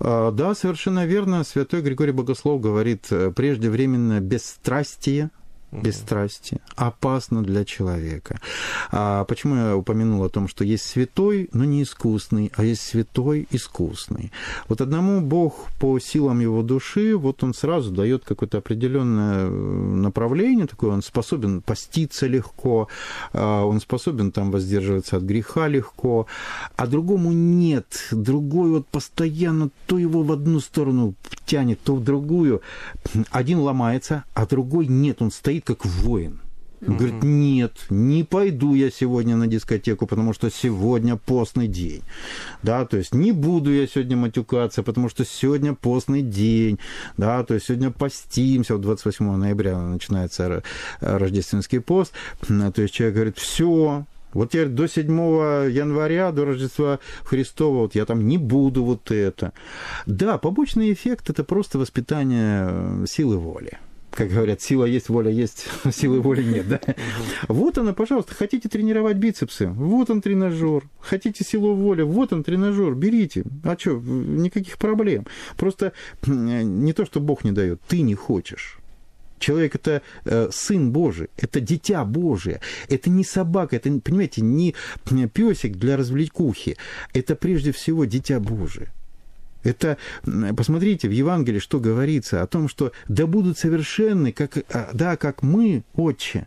А, 0.00 0.30
да, 0.30 0.54
совершенно 0.54 1.06
верно. 1.06 1.44
Святой 1.44 1.82
Григорий 1.82 2.12
Богослов 2.12 2.60
говорит, 2.60 3.08
преждевременно 3.34 4.20
бесстрастие 4.20 5.30
бесстрастие 5.72 6.60
опасно 6.76 7.42
для 7.42 7.64
человека. 7.64 8.38
А 8.90 9.24
почему 9.24 9.56
я 9.56 9.76
упомянул 9.76 10.22
о 10.22 10.28
том, 10.28 10.46
что 10.48 10.64
есть 10.64 10.84
святой, 10.84 11.48
но 11.52 11.64
не 11.64 11.82
искусный, 11.82 12.52
а 12.54 12.64
есть 12.64 12.82
святой 12.82 13.48
искусный? 13.50 14.32
Вот 14.68 14.80
одному 14.80 15.20
Бог 15.20 15.68
по 15.80 15.98
силам 15.98 16.40
его 16.40 16.62
души, 16.62 17.16
вот 17.16 17.42
он 17.42 17.54
сразу 17.54 17.90
дает 17.90 18.24
какое-то 18.24 18.58
определенное 18.58 19.46
э, 19.46 19.48
направление, 19.48 20.66
такое, 20.66 20.90
он 20.90 21.02
способен 21.02 21.62
поститься 21.62 22.26
легко, 22.26 22.88
а, 23.32 23.64
он 23.64 23.80
способен 23.80 24.30
там 24.30 24.50
воздерживаться 24.50 25.16
от 25.16 25.22
греха 25.22 25.68
легко, 25.68 26.26
а 26.76 26.86
другому 26.86 27.32
нет. 27.32 27.86
Другой 28.10 28.70
вот 28.70 28.86
постоянно 28.86 29.70
то 29.86 29.98
его 29.98 30.22
в 30.22 30.32
одну 30.32 30.60
сторону 30.60 31.14
тянет, 31.46 31.80
то 31.82 31.96
в 31.96 32.04
другую. 32.04 32.60
Один 33.30 33.60
ломается, 33.60 34.24
а 34.34 34.46
другой 34.46 34.86
нет, 34.86 35.22
он 35.22 35.30
стоит 35.30 35.61
как 35.64 35.84
воин. 35.84 36.40
Он 36.86 36.96
говорит, 36.96 37.22
нет, 37.22 37.76
не 37.90 38.24
пойду 38.24 38.74
я 38.74 38.90
сегодня 38.90 39.36
на 39.36 39.46
дискотеку, 39.46 40.08
потому 40.08 40.32
что 40.32 40.50
сегодня 40.50 41.16
постный 41.16 41.68
день. 41.68 42.02
Да, 42.64 42.84
то 42.86 42.96
есть 42.96 43.14
не 43.14 43.30
буду 43.30 43.72
я 43.72 43.86
сегодня 43.86 44.16
матюкаться, 44.16 44.82
потому 44.82 45.08
что 45.08 45.24
сегодня 45.24 45.74
постный 45.74 46.22
день. 46.22 46.80
Да, 47.16 47.44
то 47.44 47.54
есть 47.54 47.66
сегодня 47.66 47.92
постимся, 47.92 48.74
вот 48.74 48.82
28 48.82 49.36
ноября 49.36 49.78
начинается 49.78 50.64
рождественский 51.00 51.80
пост. 51.80 52.12
То 52.48 52.82
есть 52.82 52.94
человек 52.94 53.14
говорит, 53.14 53.38
все, 53.38 54.04
вот 54.32 54.50
теперь 54.50 54.68
до 54.68 54.88
7 54.88 55.08
января, 55.70 56.32
до 56.32 56.46
Рождества 56.46 56.98
Христова, 57.22 57.82
вот 57.82 57.94
я 57.94 58.06
там 58.06 58.26
не 58.26 58.38
буду 58.38 58.82
вот 58.82 59.12
это. 59.12 59.52
Да, 60.06 60.36
побочный 60.36 60.92
эффект– 60.92 61.30
это 61.30 61.44
просто 61.44 61.78
воспитание 61.78 62.66
э, 62.68 63.04
силы 63.06 63.36
воли 63.38 63.78
как 64.12 64.28
говорят, 64.28 64.60
сила 64.60 64.84
есть, 64.84 65.08
воля 65.08 65.30
есть, 65.30 65.66
силы 65.92 66.20
воли 66.20 66.42
нет, 66.42 66.68
да? 66.68 66.80
Вот 67.48 67.78
она, 67.78 67.92
пожалуйста, 67.92 68.34
хотите 68.34 68.68
тренировать 68.68 69.16
бицепсы, 69.16 69.66
вот 69.68 70.10
он 70.10 70.20
тренажер, 70.20 70.84
хотите 71.00 71.44
силу 71.44 71.74
воли, 71.74 72.02
вот 72.02 72.32
он 72.32 72.44
тренажер, 72.44 72.94
берите. 72.94 73.44
А 73.64 73.76
что, 73.78 73.92
никаких 73.92 74.78
проблем. 74.78 75.26
Просто 75.56 75.92
не 76.26 76.92
то, 76.92 77.04
что 77.06 77.20
Бог 77.20 77.44
не 77.44 77.52
дает, 77.52 77.80
ты 77.88 78.02
не 78.02 78.14
хочешь. 78.14 78.78
Человек 79.38 79.74
это 79.74 80.02
э, 80.24 80.50
сын 80.52 80.92
Божий, 80.92 81.28
это 81.36 81.60
дитя 81.60 82.04
Божие, 82.04 82.60
это 82.88 83.10
не 83.10 83.24
собака, 83.24 83.74
это, 83.74 83.90
понимаете, 83.90 84.40
не 84.40 84.74
песик 85.32 85.76
для 85.78 85.96
развлекухи, 85.96 86.76
это 87.12 87.34
прежде 87.34 87.72
всего 87.72 88.04
дитя 88.04 88.38
Божие. 88.38 88.92
Это, 89.62 89.96
посмотрите, 90.56 91.08
в 91.08 91.12
Евангелии 91.12 91.58
что 91.58 91.80
говорится 91.80 92.42
о 92.42 92.46
том, 92.46 92.68
что 92.68 92.92
да 93.08 93.26
будут 93.26 93.58
совершенны, 93.58 94.32
как, 94.32 94.58
а, 94.72 94.90
да, 94.92 95.16
как 95.16 95.42
мы, 95.42 95.84
Отче. 95.94 96.46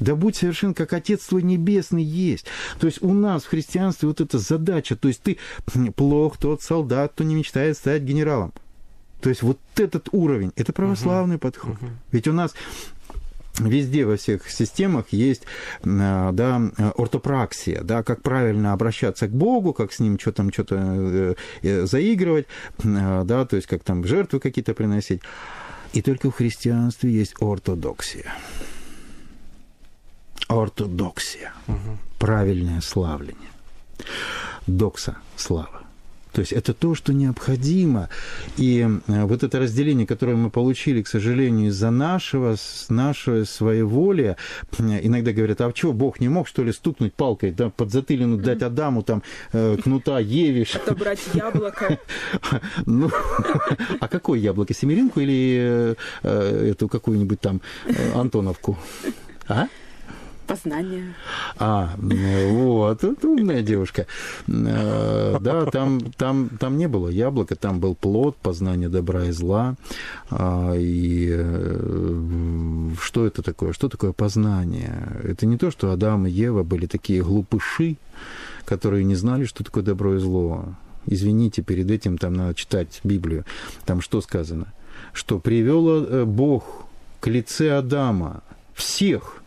Да 0.00 0.14
будь 0.14 0.36
совершен, 0.36 0.74
как 0.74 0.92
Отец 0.92 1.26
твой 1.26 1.42
Небесный 1.42 2.04
есть. 2.04 2.46
То 2.78 2.86
есть 2.86 3.02
у 3.02 3.12
нас 3.12 3.44
в 3.44 3.48
христианстве 3.48 4.08
вот 4.08 4.20
эта 4.20 4.38
задача, 4.38 4.96
то 4.96 5.08
есть 5.08 5.22
ты 5.22 5.38
плох 5.96 6.36
тот 6.36 6.62
солдат, 6.62 7.12
кто 7.12 7.24
не 7.24 7.34
мечтает 7.34 7.76
стать 7.76 8.02
генералом. 8.02 8.52
То 9.20 9.28
есть 9.30 9.42
вот 9.42 9.58
этот 9.76 10.08
уровень, 10.12 10.52
это 10.54 10.72
православный 10.72 11.36
угу. 11.36 11.42
подход. 11.42 11.74
Угу. 11.74 11.90
Ведь 12.12 12.28
у 12.28 12.32
нас 12.32 12.54
везде 13.58 14.04
во 14.04 14.16
всех 14.16 14.50
системах 14.50 15.06
есть 15.10 15.42
э, 15.82 16.30
да, 16.32 16.62
ортопраксия, 16.96 17.82
да, 17.82 18.02
как 18.02 18.22
правильно 18.22 18.72
обращаться 18.72 19.26
к 19.28 19.30
Богу, 19.30 19.72
как 19.72 19.92
с 19.92 19.98
ним 19.98 20.18
что-то 20.18 20.48
что 20.52 20.66
э, 20.70 21.34
э, 21.62 21.86
заигрывать, 21.86 22.46
да, 22.82 23.44
то 23.46 23.56
есть 23.56 23.66
как 23.66 23.82
там 23.84 24.04
жертвы 24.04 24.40
какие-то 24.40 24.74
приносить. 24.74 25.22
И 25.92 26.02
только 26.02 26.30
в 26.30 26.34
христианстве 26.34 27.10
есть 27.10 27.34
ортодоксия. 27.40 28.34
Ортодоксия. 30.48 31.52
Угу. 31.66 31.98
Правильное 32.18 32.80
славление. 32.80 33.50
Докса– 34.66 35.16
слава. 35.36 35.77
То 36.32 36.40
есть 36.40 36.52
это 36.52 36.74
то, 36.74 36.94
что 36.94 37.12
необходимо. 37.12 38.08
И 38.56 38.80
э, 38.80 39.24
вот 39.24 39.42
это 39.42 39.58
разделение, 39.58 40.06
которое 40.06 40.36
мы 40.36 40.50
получили, 40.50 41.02
к 41.02 41.08
сожалению, 41.08 41.68
из-за 41.68 41.90
нашего, 41.90 42.56
нашей 42.88 43.46
своей 43.46 43.82
воли, 43.82 44.36
э, 44.78 44.82
иногда 45.02 45.32
говорят, 45.32 45.60
а 45.60 45.72
чего, 45.72 45.92
Бог 45.92 46.20
не 46.20 46.28
мог, 46.28 46.48
что 46.48 46.62
ли, 46.62 46.72
стукнуть 46.72 47.14
палкой, 47.14 47.52
да, 47.52 47.70
под 47.70 47.90
затылину 47.90 48.36
дать 48.36 48.62
Адаму, 48.62 49.02
там, 49.02 49.22
э, 49.52 49.76
кнута 49.82 50.18
Еве? 50.18 50.66
Отобрать 50.74 51.20
яблоко. 51.34 51.98
Ну, 52.86 53.10
а 54.00 54.08
какое 54.08 54.38
яблоко, 54.38 54.74
семеринку 54.74 55.20
или 55.20 55.96
эту 56.22 56.88
какую-нибудь 56.88 57.40
там 57.40 57.60
Антоновку? 58.14 58.78
А? 59.46 59.68
Познание. 60.48 61.14
А, 61.58 61.90
вот, 61.98 63.04
это 63.04 63.28
умная 63.28 63.60
девушка. 63.60 64.06
Э, 64.46 65.36
да, 65.38 65.66
там, 65.66 66.00
там, 66.16 66.48
там 66.58 66.78
не 66.78 66.88
было 66.88 67.08
яблока, 67.08 67.54
там 67.54 67.80
был 67.80 67.94
плод, 67.94 68.34
познание 68.38 68.88
добра 68.88 69.26
и 69.26 69.30
зла. 69.30 69.76
А, 70.30 70.74
и 70.74 71.28
э, 71.30 72.90
что 72.98 73.26
это 73.26 73.42
такое? 73.42 73.74
Что 73.74 73.90
такое 73.90 74.12
познание? 74.12 75.20
Это 75.22 75.44
не 75.44 75.58
то, 75.58 75.70
что 75.70 75.92
Адам 75.92 76.26
и 76.26 76.30
Ева 76.30 76.62
были 76.62 76.86
такие 76.86 77.22
глупыши, 77.22 77.98
которые 78.64 79.04
не 79.04 79.16
знали, 79.16 79.44
что 79.44 79.64
такое 79.64 79.84
добро 79.84 80.14
и 80.14 80.18
зло. 80.18 80.64
Извините, 81.04 81.60
перед 81.60 81.90
этим 81.90 82.16
там 82.16 82.32
надо 82.32 82.54
читать 82.54 83.00
Библию. 83.04 83.44
Там 83.84 84.00
что 84.00 84.22
сказано? 84.22 84.72
Что 85.12 85.38
привел 85.38 86.04
э, 86.04 86.24
Бог 86.24 86.86
к 87.20 87.26
лице 87.26 87.76
Адама 87.76 88.42
всех 88.72 89.37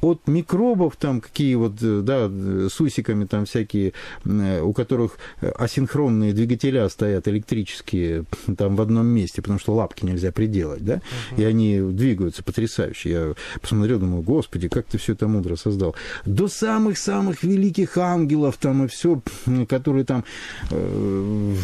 от 0.00 0.26
микробов 0.26 0.96
там 0.96 1.20
какие 1.20 1.54
вот, 1.54 1.74
э, 1.80 2.00
да, 2.02 2.28
с 2.68 2.80
усиками 2.80 3.24
там 3.24 3.44
всякие, 3.44 3.92
э, 4.24 4.60
у 4.60 4.72
которых 4.72 5.18
асинхронные 5.40 6.32
двигателя 6.32 6.88
стоят 6.88 7.28
электрические 7.28 8.24
там 8.56 8.76
в 8.76 8.80
одном 8.80 9.06
месте, 9.06 9.42
потому 9.42 9.58
что 9.58 9.74
лапки 9.74 10.04
нельзя 10.04 10.32
приделать, 10.32 10.84
да, 10.84 11.00
угу. 11.30 11.40
и 11.40 11.44
они 11.44 11.80
двигаются 11.80 12.42
потрясающе. 12.42 13.10
Я 13.10 13.34
посмотрел, 13.60 13.98
думаю, 13.98 14.22
господи, 14.22 14.68
как 14.68 14.86
ты 14.86 14.98
все 14.98 15.12
это 15.12 15.28
мудро 15.28 15.56
создал. 15.56 15.94
До 16.24 16.48
самых-самых 16.48 17.42
великих 17.42 17.96
ангелов 17.96 18.56
там 18.56 18.84
и 18.84 18.88
все, 18.88 19.20
которые 19.68 20.04
там 20.04 20.24
э, 20.70 21.56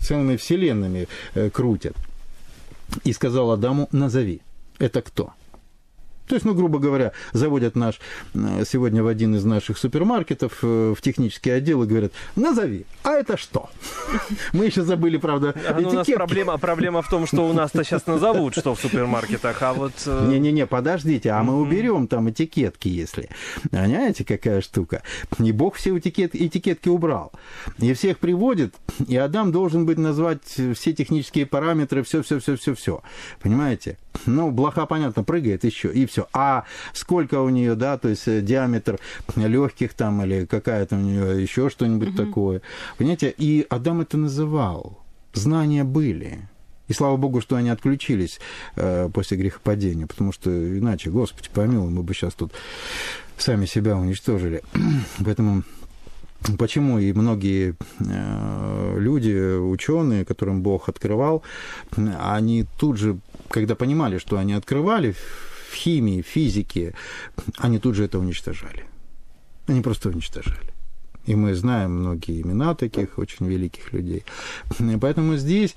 целыми 0.00 0.36
вселенными 0.36 1.08
э, 1.34 1.50
крутят. 1.50 1.96
И 3.04 3.12
сказал 3.12 3.50
Адаму, 3.50 3.88
назови, 3.92 4.40
это 4.78 5.02
кто? 5.02 5.32
То 6.32 6.36
есть, 6.36 6.46
ну, 6.46 6.54
грубо 6.54 6.78
говоря, 6.78 7.12
заводят 7.34 7.76
наш 7.76 8.00
э, 8.32 8.64
сегодня 8.66 9.02
в 9.02 9.06
один 9.06 9.34
из 9.34 9.44
наших 9.44 9.76
супермаркетов 9.76 10.60
э, 10.62 10.94
в 10.96 11.02
технический 11.02 11.50
отдел 11.50 11.82
и 11.82 11.86
говорят, 11.86 12.12
назови, 12.36 12.86
а 13.02 13.10
это 13.10 13.36
что? 13.36 13.68
Мы 14.54 14.64
еще 14.64 14.82
забыли, 14.82 15.18
правда, 15.18 15.54
а, 15.68 15.78
ну, 15.78 15.90
У 15.90 15.92
нас 15.92 16.06
проблема, 16.06 16.56
проблема 16.56 17.02
в 17.02 17.10
том, 17.10 17.26
что 17.26 17.46
у 17.46 17.52
нас-то 17.52 17.84
сейчас 17.84 18.06
назовут, 18.06 18.56
что 18.56 18.74
в 18.74 18.80
супермаркетах, 18.80 19.62
а 19.62 19.74
вот... 19.74 19.92
Э, 20.06 20.26
Не-не-не, 20.26 20.66
подождите, 20.66 21.32
а 21.32 21.42
мы 21.42 21.60
уберем 21.60 22.06
там 22.06 22.30
этикетки, 22.30 22.88
если. 22.88 23.28
Понимаете, 23.70 24.24
какая 24.24 24.62
штука? 24.62 25.02
И 25.38 25.52
Бог 25.52 25.74
все 25.74 25.98
этикет, 25.98 26.34
этикетки 26.34 26.88
убрал. 26.88 27.32
И 27.78 27.92
всех 27.92 28.16
приводит, 28.16 28.74
и 29.06 29.18
Адам 29.18 29.52
должен 29.52 29.84
быть 29.84 29.98
назвать 29.98 30.40
все 30.46 30.94
технические 30.94 31.44
параметры, 31.44 32.02
все-все-все-все-все. 32.02 33.02
Понимаете? 33.42 33.98
Ну, 34.24 34.50
блоха, 34.50 34.86
понятно, 34.86 35.24
прыгает 35.24 35.64
еще, 35.64 35.92
и 35.92 36.06
все 36.06 36.21
все. 36.22 36.28
А 36.32 36.64
сколько 36.92 37.40
у 37.40 37.48
нее, 37.48 37.74
да, 37.74 37.98
то 37.98 38.08
есть 38.08 38.28
э, 38.28 38.40
диаметр 38.40 38.98
легких 39.36 39.94
там 39.94 40.22
или 40.24 40.44
какая-то 40.46 40.96
у 40.96 41.00
нее 41.00 41.42
еще 41.42 41.68
что-нибудь 41.70 42.10
угу. 42.10 42.16
такое. 42.16 42.62
Понимаете, 42.98 43.34
и 43.36 43.66
Адам 43.68 44.00
это 44.00 44.16
называл. 44.16 44.98
Знания 45.32 45.84
были. 45.84 46.48
И 46.88 46.92
слава 46.92 47.16
богу, 47.16 47.40
что 47.40 47.56
они 47.56 47.70
отключились 47.70 48.40
э, 48.76 49.08
после 49.12 49.38
грехопадения, 49.38 50.06
потому 50.06 50.32
что 50.32 50.50
иначе, 50.50 51.10
Господи 51.10 51.48
помилуй, 51.52 51.90
мы 51.90 52.02
бы 52.02 52.12
сейчас 52.12 52.34
тут 52.34 52.52
сами 53.38 53.66
себя 53.66 53.96
уничтожили. 53.96 54.62
Поэтому 55.24 55.62
Почему 56.58 56.98
и 56.98 57.12
многие 57.12 57.76
э, 58.00 58.96
люди, 58.98 59.56
ученые, 59.58 60.24
которым 60.24 60.62
Бог 60.62 60.88
открывал, 60.88 61.44
они 62.20 62.66
тут 62.78 62.96
же, 62.96 63.18
когда 63.48 63.76
понимали, 63.76 64.18
что 64.18 64.38
они 64.38 64.52
открывали 64.54 65.14
в 65.72 65.74
химии, 65.74 66.22
физике, 66.22 66.94
они 67.56 67.78
тут 67.78 67.94
же 67.94 68.04
это 68.04 68.18
уничтожали. 68.18 68.84
Они 69.66 69.80
просто 69.80 70.10
уничтожали. 70.10 70.72
И 71.24 71.36
мы 71.36 71.54
знаем 71.54 72.00
многие 72.00 72.42
имена 72.42 72.74
таких 72.74 73.16
очень 73.16 73.46
великих 73.46 73.92
людей. 73.92 74.24
Поэтому 75.00 75.36
здесь 75.36 75.76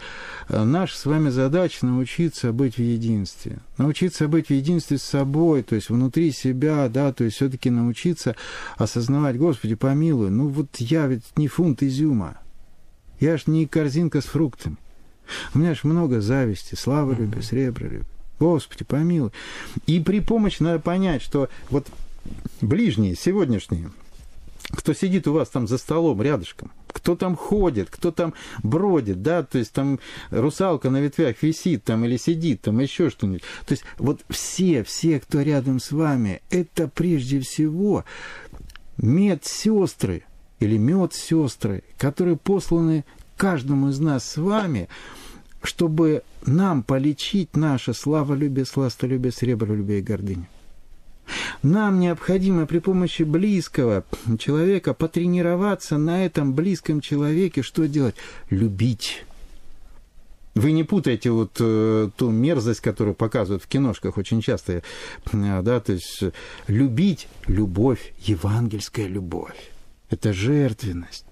э, 0.50 0.64
наша 0.64 0.98
с 0.98 1.06
вами 1.06 1.30
задача 1.30 1.86
научиться 1.86 2.52
быть 2.52 2.78
в 2.78 2.82
единстве. 2.82 3.60
Научиться 3.78 4.28
быть 4.28 4.48
в 4.48 4.54
единстве 4.54 4.98
с 4.98 5.04
собой, 5.04 5.62
то 5.62 5.76
есть 5.76 5.90
внутри 5.90 6.32
себя, 6.32 6.90
да, 6.90 7.14
то 7.14 7.24
есть 7.24 7.36
все-таки 7.36 7.70
научиться 7.70 8.36
осознавать, 8.78 9.38
Господи, 9.38 9.76
помилуй, 9.76 10.32
ну 10.32 10.48
вот 10.48 10.76
я 10.78 11.06
ведь 11.06 11.26
не 11.38 11.48
фунт 11.48 11.84
изюма. 11.84 12.40
Я 13.20 13.38
ж 13.38 13.44
не 13.46 13.68
корзинка 13.68 14.22
с 14.22 14.26
фруктами. 14.26 14.78
У 15.54 15.60
меня 15.60 15.76
ж 15.76 15.84
много 15.84 16.22
зависти, 16.22 16.74
славы 16.74 17.16
любви, 17.16 17.42
сребра 17.44 17.88
любви. 17.88 18.15
Господи, 18.40 18.84
помилуй. 18.84 19.32
И 19.88 20.00
при 20.00 20.20
помощи 20.20 20.62
надо 20.62 20.80
понять, 20.80 21.22
что 21.22 21.50
вот 21.70 21.88
ближние, 22.62 23.16
сегодняшние, 23.16 23.92
кто 24.72 24.94
сидит 24.94 25.28
у 25.28 25.34
вас 25.34 25.50
там 25.50 25.68
за 25.68 25.78
столом 25.78 26.22
рядышком, 26.22 26.72
кто 26.88 27.16
там 27.16 27.36
ходит, 27.36 27.90
кто 27.90 28.12
там 28.12 28.34
бродит, 28.64 29.22
да, 29.22 29.44
то 29.44 29.58
есть 29.58 29.72
там 29.74 30.00
русалка 30.32 30.90
на 30.90 31.02
ветвях 31.02 31.42
висит 31.42 31.84
там 31.84 32.04
или 32.06 32.18
сидит, 32.18 32.62
там 32.62 32.80
еще 32.80 33.10
что-нибудь. 33.10 33.44
То 33.66 33.74
есть 33.74 33.84
вот 33.98 34.22
все, 34.30 34.84
все, 34.84 35.20
кто 35.20 35.42
рядом 35.42 35.80
с 35.80 35.92
вами, 35.92 36.42
это 36.50 36.88
прежде 36.88 37.40
всего 37.42 38.06
медсестры 38.98 40.24
или 40.60 40.78
медсестры, 40.78 41.84
которые 41.98 42.38
посланы 42.38 43.06
каждому 43.38 43.90
из 43.90 44.00
нас 44.00 44.28
с 44.28 44.38
вами, 44.38 44.88
чтобы 45.66 46.24
нам 46.46 46.84
полечить 46.84 47.56
наше 47.56 47.94
славолюбие, 47.94 48.66
сластолюбие, 48.66 49.32
сребролюбие 49.32 50.00
и 50.00 50.04
гордыню. 50.04 50.48
Нам 51.64 52.00
необходимо 52.00 52.68
при 52.68 52.80
помощи 52.80 53.24
близкого 53.24 54.04
человека 54.38 54.94
потренироваться 54.94 55.98
на 55.98 56.26
этом 56.26 56.54
близком 56.54 57.02
человеке. 57.02 57.64
Что 57.64 57.88
делать? 57.88 58.16
Любить. 58.50 59.26
Вы 60.54 60.72
не 60.72 60.84
путайте 60.84 61.32
вот 61.32 61.58
э, 61.60 62.10
ту 62.16 62.30
мерзость, 62.30 62.80
которую 62.80 63.14
показывают 63.14 63.64
в 63.64 63.68
киношках 63.68 64.18
очень 64.18 64.42
часто, 64.42 64.74
э, 64.74 64.82
да, 65.34 65.80
то 65.82 65.94
есть 65.94 66.24
любить 66.68 67.28
любовь, 67.48 68.14
евангельская 68.20 69.08
любовь. 69.08 69.72
Это 70.10 70.32
жертвенность. 70.32 71.26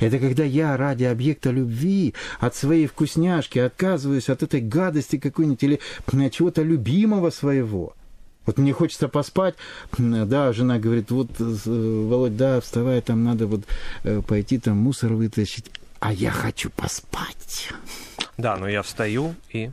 Это 0.00 0.18
когда 0.18 0.44
я 0.44 0.76
ради 0.76 1.04
объекта 1.04 1.50
любви 1.50 2.14
от 2.40 2.54
своей 2.54 2.86
вкусняшки 2.86 3.58
отказываюсь 3.58 4.28
от 4.28 4.42
этой 4.42 4.60
гадости 4.60 5.18
какой-нибудь 5.18 5.62
или 5.62 5.80
э, 6.12 6.30
чего-то 6.30 6.62
любимого 6.62 7.30
своего– 7.30 7.94
вот 8.46 8.58
мне 8.58 8.72
хочется 8.72 9.08
поспать, 9.08 9.56
да, 9.98 10.52
жена 10.52 10.78
говорит, 10.78 11.10
вот, 11.10 11.28
э, 11.40 11.54
Володь, 11.66 12.36
да, 12.36 12.60
вставай, 12.60 13.00
там 13.00 13.24
надо 13.24 13.48
вот 13.48 13.62
э, 14.04 14.22
пойти 14.22 14.58
там 14.58 14.76
мусор 14.76 15.14
вытащить, 15.14 15.66
а 15.98 16.12
я 16.12 16.30
хочу 16.30 16.70
поспать. 16.70 17.70
Да, 18.38 18.56
но 18.56 18.68
я 18.68 18.82
встаю 18.82 19.34
и... 19.52 19.70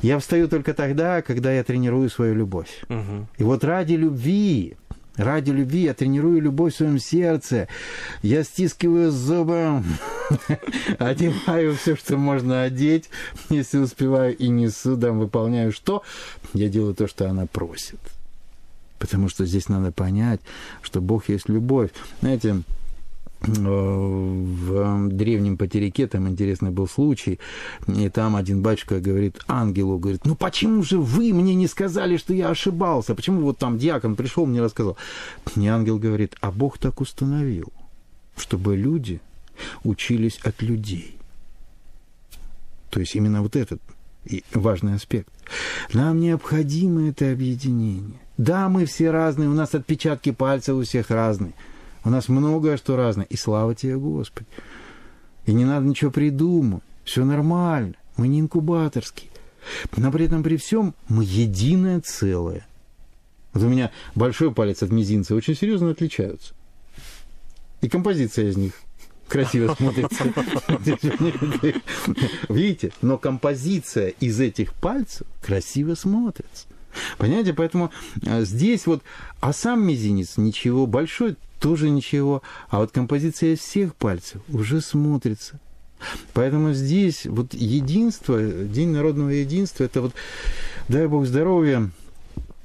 Я 0.00 0.18
встаю 0.18 0.48
только 0.48 0.72
тогда, 0.72 1.20
когда 1.20 1.52
я 1.52 1.62
тренирую 1.62 2.08
свою 2.08 2.34
любовь. 2.34 2.82
Угу. 2.88 3.26
И 3.38 3.42
вот 3.42 3.62
ради 3.62 3.92
любви, 3.92 4.76
Ради 5.20 5.50
любви 5.50 5.82
я 5.82 5.92
тренирую 5.92 6.40
любовь 6.40 6.72
в 6.72 6.76
своем 6.78 6.98
сердце. 6.98 7.68
Я 8.22 8.42
стискиваю 8.42 9.10
зубы, 9.10 9.82
одеваю 10.98 11.76
все, 11.76 11.94
что 11.94 12.16
можно 12.16 12.62
одеть, 12.62 13.10
если 13.50 13.78
успеваю, 13.78 14.34
и 14.34 14.48
несу, 14.48 14.96
да, 14.96 15.12
выполняю 15.12 15.72
что? 15.72 16.02
Я 16.54 16.70
делаю 16.70 16.94
то, 16.94 17.06
что 17.06 17.28
она 17.28 17.44
просит. 17.44 18.00
Потому 18.98 19.28
что 19.28 19.44
здесь 19.44 19.68
надо 19.68 19.92
понять, 19.92 20.40
что 20.80 21.02
Бог 21.02 21.28
есть 21.28 21.50
любовь. 21.50 21.90
Знаете, 22.20 22.62
в 23.42 25.08
древнем 25.08 25.56
потеряке, 25.56 26.06
там 26.06 26.28
интересный 26.28 26.70
был 26.70 26.86
случай, 26.86 27.38
и 27.86 28.08
там 28.10 28.36
один 28.36 28.62
батюшка 28.62 29.00
говорит 29.00 29.40
ангелу, 29.48 29.98
говорит, 29.98 30.26
ну 30.26 30.34
почему 30.34 30.82
же 30.82 30.98
вы 30.98 31.32
мне 31.32 31.54
не 31.54 31.66
сказали, 31.66 32.16
что 32.16 32.34
я 32.34 32.50
ошибался? 32.50 33.14
Почему 33.14 33.42
вот 33.42 33.58
там 33.58 33.78
диакон 33.78 34.16
пришел, 34.16 34.44
мне 34.44 34.60
рассказал? 34.60 34.96
И 35.56 35.66
ангел 35.66 35.98
говорит, 35.98 36.36
а 36.40 36.50
Бог 36.50 36.78
так 36.78 37.00
установил, 37.00 37.72
чтобы 38.36 38.76
люди 38.76 39.20
учились 39.84 40.38
от 40.44 40.60
людей. 40.60 41.16
То 42.90 43.00
есть 43.00 43.14
именно 43.14 43.40
вот 43.40 43.56
этот 43.56 43.80
важный 44.52 44.94
аспект. 44.94 45.32
Нам 45.94 46.20
необходимо 46.20 47.08
это 47.08 47.32
объединение. 47.32 48.18
Да, 48.36 48.68
мы 48.68 48.84
все 48.84 49.10
разные, 49.10 49.48
у 49.48 49.54
нас 49.54 49.74
отпечатки 49.74 50.30
пальцев 50.30 50.76
у 50.76 50.82
всех 50.82 51.10
разные– 51.10 51.54
у 52.04 52.10
нас 52.10 52.28
многое 52.28 52.76
что 52.76 52.96
разное. 52.96 53.26
И 53.26 53.36
слава 53.36 53.74
тебе, 53.74 53.96
Господи. 53.96 54.46
И 55.46 55.52
не 55.52 55.64
надо 55.64 55.86
ничего 55.86 56.10
придумать. 56.10 56.82
Все 57.04 57.24
нормально. 57.24 57.94
Мы 58.16 58.28
не 58.28 58.40
инкубаторские. 58.40 59.30
Но 59.96 60.10
при 60.10 60.26
этом 60.26 60.42
при 60.42 60.56
всем 60.56 60.94
мы 61.08 61.24
единое 61.24 62.00
целое. 62.00 62.66
Вот 63.52 63.64
у 63.64 63.68
меня 63.68 63.90
большой 64.14 64.52
палец 64.52 64.82
от 64.82 64.90
мизинца 64.90 65.34
очень 65.34 65.56
серьезно 65.56 65.90
отличаются. 65.90 66.54
И 67.80 67.88
композиция 67.88 68.48
из 68.48 68.56
них 68.56 68.72
красиво 69.28 69.74
смотрится. 69.78 70.24
Видите? 72.48 72.92
Но 73.02 73.18
композиция 73.18 74.08
из 74.08 74.40
этих 74.40 74.74
пальцев 74.74 75.26
красиво 75.42 75.94
смотрится. 75.94 76.66
Понимаете? 77.18 77.54
Поэтому 77.54 77.90
а, 78.26 78.42
здесь 78.42 78.86
вот, 78.86 79.02
а 79.40 79.52
сам 79.52 79.86
мизинец 79.86 80.36
ничего, 80.36 80.86
большой 80.86 81.36
тоже 81.60 81.90
ничего, 81.90 82.42
а 82.68 82.78
вот 82.78 82.90
композиция 82.90 83.56
всех 83.56 83.94
пальцев 83.94 84.40
уже 84.48 84.80
смотрится. 84.80 85.60
Поэтому 86.32 86.72
здесь 86.72 87.26
вот 87.26 87.52
единство, 87.52 88.40
День 88.40 88.88
народного 88.88 89.30
единства, 89.30 89.84
это 89.84 90.00
вот, 90.00 90.14
дай 90.88 91.06
бог 91.06 91.26
здоровья, 91.26 91.90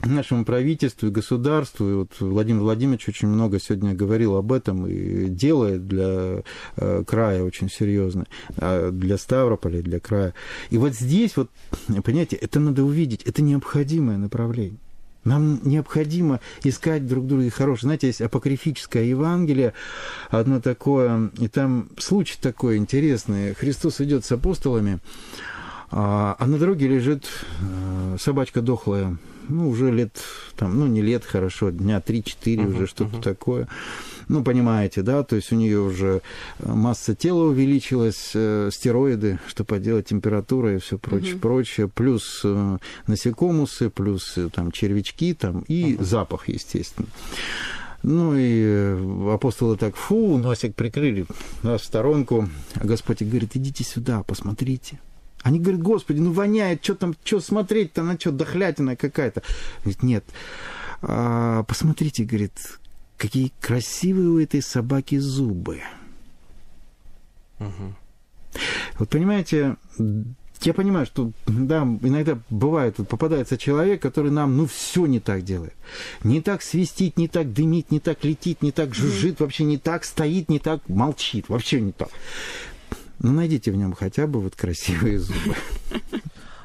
нашему 0.03 0.45
правительству 0.45 1.08
и 1.08 1.12
государству. 1.12 1.89
И 1.89 1.93
вот 1.93 2.12
Владимир 2.19 2.62
Владимирович 2.62 3.08
очень 3.10 3.27
много 3.27 3.60
сегодня 3.60 3.93
говорил 3.93 4.36
об 4.36 4.51
этом 4.51 4.88
и 4.88 5.27
делает 5.27 5.88
для 5.88 6.43
э, 6.77 7.03
края 7.05 7.43
очень 7.43 7.69
серьезно, 7.69 8.25
а 8.58 8.91
для 8.91 9.17
Ставрополя, 9.17 9.81
для 9.81 9.99
края. 9.99 10.34
И 10.69 10.77
вот 10.77 10.93
здесь 10.93 11.38
вот, 11.38 11.49
понимаете, 12.03 12.36
это 12.36 12.60
надо 12.60 12.84
увидеть, 12.84 13.23
это 13.23 13.41
необходимое 13.41 14.17
направление. 14.17 14.79
Нам 15.25 15.60
необходимо 15.63 16.39
искать 16.63 17.08
друг 17.08 17.25
друга 17.25 17.49
хорошее. 17.49 17.88
Знаете, 17.88 18.08
есть 18.08 18.21
апокрифическое 18.21 19.03
Евангелие, 19.03 19.73
одно 20.29 20.62
такое, 20.62 21.31
и 21.39 21.47
там 21.47 21.89
случай 21.97 22.38
такой 22.39 22.77
интересный. 22.77 23.55
Христос 23.55 23.99
идет 24.01 24.23
с 24.23 24.31
апостолами, 24.31 24.99
а, 25.89 26.36
а 26.38 26.45
на 26.45 26.60
дороге 26.60 26.88
лежит 26.88 27.25
э, 27.60 28.17
собачка 28.19 28.62
дохлая, 28.62 29.17
ну, 29.49 29.69
уже 29.69 29.91
лет, 29.91 30.21
там, 30.55 30.79
ну, 30.79 30.88
не 30.88 31.01
лет, 31.01 31.25
хорошо, 31.25 31.69
дня 31.69 32.01
3-4 32.05 32.25
uh-huh, 32.43 32.75
уже 32.75 32.88
что-то 32.88 33.17
uh-huh. 33.17 33.23
такое. 33.23 33.67
Ну, 34.27 34.43
понимаете, 34.43 35.01
да, 35.01 35.23
то 35.23 35.36
есть 35.36 35.51
у 35.51 35.55
нее 35.55 35.79
уже 35.79 36.21
э, 36.60 36.71
масса 36.71 37.15
тела 37.15 37.43
увеличилась, 37.43 38.31
э, 38.34 38.69
стероиды, 38.71 39.39
что 39.47 39.63
поделать, 39.63 40.08
температура 40.08 40.75
и 40.75 40.79
все 40.79 40.97
прочее, 40.97 41.36
uh-huh. 41.36 41.39
прочее, 41.39 41.88
плюс 41.88 42.41
э, 42.43 42.77
насекомусы, 43.08 43.89
плюс 43.89 44.38
э, 44.38 44.49
там 44.51 44.71
червячки 44.71 45.34
там 45.34 45.62
и 45.67 45.93
uh-huh. 45.93 46.03
запах, 46.03 46.49
естественно. 46.49 47.08
Ну 48.03 48.36
и 48.36 48.62
э, 48.63 49.34
апостолы 49.34 49.77
так, 49.77 49.95
фу, 49.95 50.38
носик 50.38 50.75
прикрыли 50.75 51.25
да, 51.63 51.77
в 51.77 51.84
сторонку. 51.84 52.47
А 52.75 52.86
Господь 52.86 53.23
говорит, 53.23 53.55
идите 53.55 53.84
сюда, 53.84 54.23
посмотрите. 54.23 54.99
Они 55.45 55.60
говорят, 55.60 55.84
господи, 55.84 56.19
ну 56.19 56.31
воняет, 56.31 56.84
что 56.84 56.95
там, 56.95 57.15
что 57.23 57.39
смотреть-то, 57.39 58.01
на 58.01 58.19
что, 58.19 58.31
дохлятина 58.31 58.95
какая-то. 58.95 59.43
Говорит, 59.84 60.01
нет, 60.01 60.25
а, 61.03 61.62
посмотрите, 61.65 62.23
говорит, 62.23 62.79
какие 63.15 63.53
красивые 63.62 64.29
у 64.29 64.39
этой 64.39 64.63
собаки 64.63 65.19
зубы. 65.19 65.81
Угу. 67.60 67.93
Вот 68.97 69.10
понимаете, 69.10 69.75
я 70.62 70.73
понимаю, 70.73 71.05
что 71.05 71.31
да, 71.45 71.84
иногда 71.84 72.39
бывает, 72.49 72.95
вот 72.97 73.08
попадается 73.08 73.55
человек, 73.55 74.01
который 74.01 74.31
нам, 74.31 74.58
ну, 74.58 74.65
все 74.65 75.05
не 75.05 75.19
так 75.19 75.43
делает. 75.43 75.75
Не 76.23 76.41
так 76.41 76.63
свистит, 76.63 77.17
не 77.17 77.27
так 77.27 77.53
дымит, 77.53 77.91
не 77.91 77.99
так 77.99 78.23
летит, 78.23 78.63
не 78.63 78.71
так 78.71 78.95
жужжит, 78.95 79.39
вообще 79.41 79.63
не 79.63 79.77
так 79.77 80.05
стоит, 80.05 80.49
не 80.49 80.58
так 80.58 80.89
молчит, 80.89 81.49
вообще 81.49 81.81
не 81.81 81.91
так. 81.91 82.10
Ну, 83.19 83.32
найдите 83.32 83.71
в 83.71 83.75
нем 83.75 83.93
хотя 83.93 84.28
бы 84.28 84.39
вот 84.41 84.56
красивые 84.56 85.19
зубы. 85.19 85.56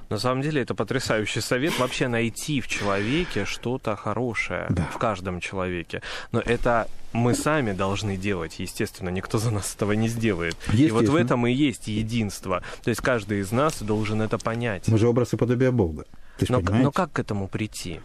На 0.08 0.18
самом 0.18 0.42
деле 0.42 0.62
это 0.62 0.74
потрясающий 0.74 1.40
совет 1.40 1.78
вообще 1.78 2.08
найти 2.08 2.60
в 2.60 2.66
человеке 2.66 3.44
что-то 3.44 3.94
хорошее 3.94 4.66
Да. 4.70 4.88
в 4.92 4.98
каждом 4.98 5.38
человеке. 5.38 6.02
Но 6.32 6.40
это 6.40 6.88
мы 7.12 7.32
сами 7.34 7.72
должны 7.72 8.16
делать, 8.16 8.58
естественно, 8.58 9.08
никто 9.10 9.38
за 9.38 9.52
нас 9.52 9.72
этого 9.76 9.92
не 9.92 10.08
сделает. 10.08 10.56
И 10.72 10.90
вот 10.90 11.08
в 11.08 11.14
этом 11.14 11.46
и 11.46 11.52
есть 11.52 11.86
единство. 11.86 12.62
То 12.82 12.90
есть 12.90 13.00
каждый 13.00 13.38
из 13.38 13.52
нас 13.52 13.80
должен 13.82 14.20
это 14.20 14.36
понять. 14.38 14.88
Мы 14.88 14.98
же 14.98 15.06
образ 15.06 15.32
и 15.32 15.36
подобие 15.36 15.70
Бога. 15.70 16.04
Но, 16.48 16.60
понимаешь? 16.60 16.84
но 16.84 16.90
как 16.92 17.12
к 17.12 17.18
этому 17.20 17.46
прийти? 17.46 18.00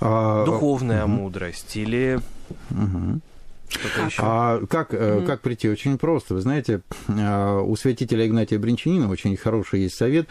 А, 0.00 0.44
Духовная 0.44 1.06
мудрость 1.06 1.76
или 1.76 2.20
мгм. 2.70 3.22
А 4.18 4.60
как, 4.66 4.92
э, 4.92 5.24
как 5.26 5.40
прийти? 5.40 5.68
Очень 5.68 5.98
просто. 5.98 6.34
Вы 6.34 6.40
знаете, 6.40 6.82
э, 7.08 7.60
у 7.60 7.76
святителя 7.76 8.26
Игнатия 8.26 8.58
Бринчанина 8.58 9.08
очень 9.08 9.36
хороший 9.36 9.82
есть 9.82 9.96
совет, 9.96 10.28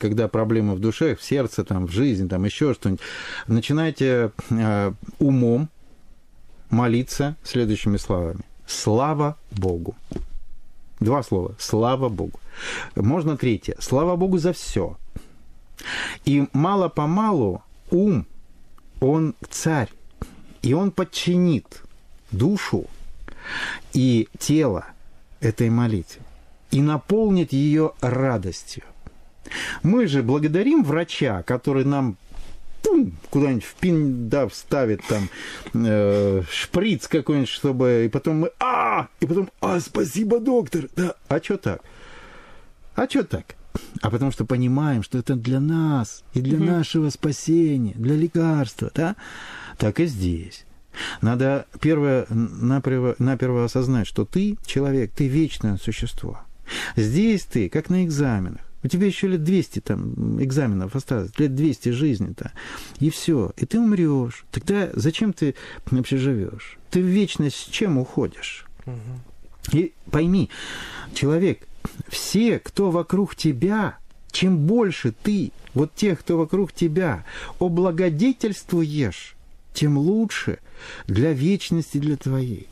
когда 0.00 0.28
проблемы 0.28 0.74
в 0.74 0.80
душе, 0.80 1.16
в 1.16 1.22
сердце, 1.22 1.64
там, 1.64 1.86
в 1.86 1.90
жизни, 1.90 2.28
там 2.28 2.44
еще 2.44 2.74
что-нибудь. 2.74 3.00
Начинайте 3.46 4.32
э, 4.50 4.92
умом 5.18 5.68
молиться 6.70 7.36
следующими 7.42 7.96
словами. 7.96 8.40
Слава 8.66 9.36
Богу. 9.50 9.94
Два 11.00 11.22
слова. 11.22 11.54
Слава 11.58 12.08
Богу. 12.08 12.40
Можно 12.94 13.36
третье. 13.36 13.76
Слава 13.78 14.16
Богу 14.16 14.38
за 14.38 14.52
все. 14.52 14.96
И 16.24 16.46
мало-помалу 16.52 17.62
ум, 17.90 18.26
он 19.00 19.34
царь, 19.50 19.90
и 20.62 20.72
он 20.72 20.90
подчинит 20.90 21.83
душу 22.30 22.86
и 23.92 24.28
тело 24.38 24.86
этой 25.40 25.70
молитве 25.70 26.22
и 26.70 26.82
наполнит 26.82 27.52
ее 27.52 27.92
радостью. 28.00 28.82
Мы 29.82 30.06
же 30.06 30.22
благодарим 30.22 30.82
врача, 30.82 31.42
который 31.42 31.84
нам 31.84 32.16
куда-нибудь 33.30 33.64
в 33.64 33.74
пин 33.74 34.28
да, 34.28 34.46
вставит 34.48 35.00
там 35.06 35.28
э, 35.72 36.42
шприц 36.50 37.08
какой-нибудь, 37.08 37.48
чтобы... 37.48 38.04
И 38.06 38.08
потом 38.08 38.40
мы... 38.40 38.50
А! 38.60 39.08
И 39.20 39.26
потом... 39.26 39.50
А, 39.60 39.80
спасибо, 39.80 40.38
доктор! 40.38 40.88
Да. 40.94 41.14
А 41.28 41.40
что 41.42 41.56
так? 41.56 41.80
А 42.94 43.08
что 43.08 43.24
так? 43.24 43.56
А 44.02 44.10
потому 44.10 44.30
что 44.30 44.44
понимаем, 44.44 45.02
что 45.02 45.18
это 45.18 45.34
для 45.34 45.60
нас 45.60 46.22
и 46.34 46.40
для 46.40 46.58
нашего 46.58 47.10
спасения, 47.10 47.94
для 47.96 48.16
лекарства, 48.16 48.90
да? 48.94 49.16
Так 49.78 49.98
и 49.98 50.06
здесь. 50.06 50.64
Надо 51.20 51.66
первое, 51.80 52.26
наперво, 52.28 53.14
наперво 53.18 53.64
осознать, 53.64 54.06
что 54.06 54.24
ты 54.24 54.56
человек, 54.66 55.12
ты 55.14 55.26
вечное 55.26 55.76
существо. 55.76 56.40
Здесь 56.96 57.44
ты, 57.44 57.68
как 57.68 57.90
на 57.90 58.04
экзаменах. 58.04 58.60
У 58.82 58.88
тебя 58.88 59.06
еще 59.06 59.28
лет 59.28 59.42
200 59.42 59.80
там 59.80 60.42
экзаменов 60.42 60.94
осталось, 60.94 61.30
лет 61.38 61.54
200 61.54 61.88
жизни-то. 61.88 62.52
И 63.00 63.08
все. 63.08 63.52
И 63.56 63.64
ты 63.64 63.80
умрешь. 63.80 64.44
Тогда 64.50 64.90
зачем 64.92 65.32
ты 65.32 65.54
вообще 65.86 66.18
живешь? 66.18 66.78
Ты 66.90 67.00
в 67.00 67.06
вечность 67.06 67.56
с 67.56 67.64
чем 67.64 67.96
уходишь? 67.96 68.66
И 69.72 69.94
пойми, 70.10 70.50
человек, 71.14 71.66
все, 72.08 72.58
кто 72.58 72.90
вокруг 72.90 73.34
тебя, 73.34 73.96
чем 74.30 74.58
больше 74.58 75.14
ты, 75.22 75.52
вот 75.72 75.94
тех, 75.94 76.20
кто 76.20 76.36
вокруг 76.36 76.72
тебя, 76.72 77.24
облагодетельствуешь, 77.58 79.36
тем 79.72 79.96
лучше 79.96 80.58
для 81.06 81.32
вечности, 81.32 81.98
для 81.98 82.16
твоей. 82.16 82.68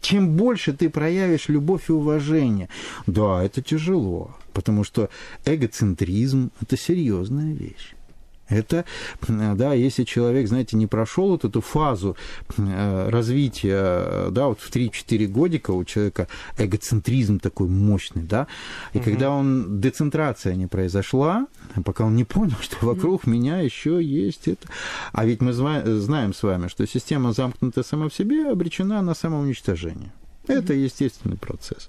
Чем 0.00 0.36
больше 0.36 0.72
ты 0.72 0.90
проявишь 0.90 1.48
любовь 1.48 1.88
и 1.88 1.92
уважение, 1.92 2.68
да, 3.06 3.42
это 3.42 3.62
тяжело, 3.62 4.36
потому 4.52 4.84
что 4.84 5.10
эгоцентризм– 5.44 6.50
это 6.60 6.76
серьезная 6.76 7.52
вещь. 7.52 7.94
Это, 8.48 8.84
да, 9.28 9.74
если 9.74 10.04
человек, 10.04 10.48
знаете, 10.48 10.76
не 10.76 10.86
прошел 10.86 11.28
вот 11.30 11.44
эту 11.44 11.60
фазу 11.60 12.16
э, 12.56 13.08
развития, 13.10 14.30
да, 14.30 14.46
вот 14.46 14.60
в 14.60 14.74
3-4 14.74 15.26
годика 15.26 15.72
у 15.72 15.84
человека 15.84 16.28
эгоцентризм 16.56 17.40
такой 17.40 17.68
мощный, 17.68 18.22
да, 18.22 18.46
и 18.94 19.00
когда 19.00 19.30
он, 19.30 19.80
децентрация 19.80 20.54
не 20.54 20.66
произошла, 20.66 21.46
пока 21.84 22.04
он 22.04 22.16
не 22.16 22.24
понял, 22.24 22.56
что 22.60 22.86
вокруг 22.86 23.26
меня 23.26 23.60
еще 23.60 24.02
есть 24.02 24.48
это. 24.48 24.68
А 25.12 25.24
ведь 25.24 25.40
мы 25.40 25.52
знаем 25.52 26.34
с 26.34 26.42
вами, 26.42 26.68
что 26.68 26.86
система, 26.86 27.32
замкнутая 27.32 27.84
сама 27.84 28.08
в 28.08 28.14
себе, 28.14 28.50
обречена 28.50 29.02
на 29.02 29.14
самоуничтожение. 29.14 30.12
Это 30.48 30.72
естественный 30.72 31.36
процесс. 31.36 31.86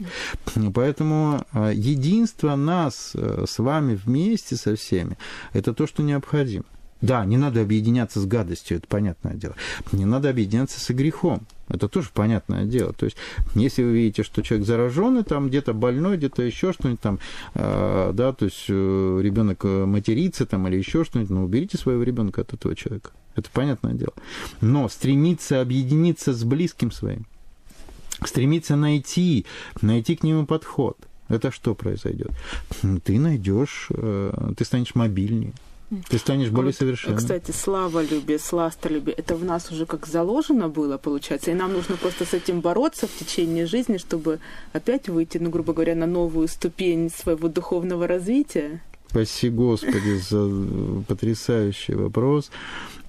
Поэтому 0.74 1.45
э, 1.54 1.72
единство 1.74 2.56
нас 2.56 3.12
э, 3.15 3.45
с 3.48 3.60
вами 3.60 3.95
вместе 3.95 4.56
со 4.56 4.76
всеми– 4.76 5.17
это 5.54 5.74
то, 5.74 5.88
что 5.88 6.04
необходимо. 6.04 6.65
Да, 7.02 7.24
не 7.24 7.38
надо 7.38 7.62
объединяться 7.62 8.19
с 8.19 8.26
гадостью, 8.26 8.78
это 8.78 8.88
понятное 8.88 9.34
дело. 9.34 9.56
Не 9.93 10.04
надо 10.04 10.30
объединяться 10.30 10.82
со 10.82 10.93
грехом. 10.93 11.48
Это 11.69 11.88
тоже 11.88 12.10
понятное 12.13 12.65
дело. 12.65 12.91
То 12.91 13.06
есть, 13.06 13.15
если 13.56 13.84
вы 13.84 13.91
видите, 13.93 14.24
что 14.24 14.41
человек 14.41 14.67
зараженный, 14.67 15.24
там 15.24 15.48
где-то 15.48 15.74
больной, 15.74 16.17
где-то 16.17 16.41
еще 16.41 16.74
что-нибудь 16.74 17.00
там, 17.00 17.19
э, 17.54 18.12
да, 18.13 18.34
то 18.34 18.45
есть 18.45 18.65
э, 18.67 19.19
ребенок 19.22 19.63
матерится 19.63 20.45
там 20.45 20.67
или 20.67 20.76
еще 20.76 21.06
что-нибудь, 21.06 21.30
ну, 21.30 21.45
уберите 21.45 21.78
своего 21.78 22.04
ребенка 22.04 22.41
от 22.41 22.54
этого 22.54 22.76
человека. 22.76 23.12
Это 23.36 23.50
понятное 23.54 23.93
дело. 23.93 24.13
Но 24.60 24.89
стремиться 24.89 25.62
объединиться 25.62 26.34
с 26.34 26.43
близким 26.43 26.91
своим, 26.91 27.26
стремиться 28.25 28.75
найти, 28.75 29.45
найти 29.82 30.15
к 30.15 30.23
нему 30.23 30.45
подход. 30.45 30.97
Это 31.27 31.51
что 31.51 31.75
произойдет? 31.75 32.32
Ты 33.03 33.19
найдешь, 33.19 33.88
э, 33.91 34.51
ты 34.58 34.65
станешь 34.65 34.95
мобильнее, 34.95 35.53
ты 36.10 36.17
станешь 36.17 36.49
более 36.49 36.71
Вот, 36.71 36.75
совершенным. 36.75 37.17
Кстати, 37.17 37.51
славолюбие, 37.51 38.39
сластолюбие, 38.39 39.15
это 39.15 39.36
в 39.36 39.43
нас 39.43 39.71
уже 39.71 39.86
как 39.86 40.08
заложено 40.08 40.69
было, 40.69 40.97
получается, 40.97 41.51
и 41.51 41.53
нам 41.53 41.73
нужно 41.73 41.97
просто 41.97 42.25
с 42.25 42.34
этим 42.34 42.62
бороться 42.62 43.08
в 43.08 43.12
течение 43.12 43.65
жизни, 43.65 43.97
чтобы 43.97 44.39
опять 44.73 45.08
выйти, 45.10 45.38
ну, 45.38 45.49
грубо 45.49 45.73
говоря, 45.73 45.95
на 45.95 46.08
новую 46.08 46.47
ступень 46.47 47.10
своего 47.10 47.47
духовного 47.47 48.08
развития. 48.08 48.82
Спаси 49.10 49.49
Господи 49.49 50.19
за 50.29 51.03
потрясающий 51.08 51.95
вопрос. 51.95 52.51